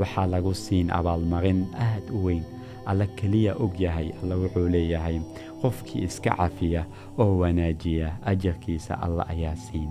waxaa 0.00 0.26
lagu 0.34 0.52
siin 0.64 0.88
abaalmarin 0.98 1.60
aad 1.86 2.06
u 2.16 2.18
weyn. 2.26 2.44
Alla 2.90 3.06
keliya 3.18 3.52
og 3.62 3.74
yahay 3.84 4.08
alla 4.22 4.34
wuxuu 4.42 4.68
leeyahay 4.74 5.16
qofkii 5.62 6.04
iska 6.08 6.30
cafiya 6.36 6.82
oo 7.18 7.32
wanaajiya. 7.40 8.08
Ajarkiisa 8.30 8.94
alla 9.04 9.24
ayaa 9.32 9.56
siin 9.56 9.90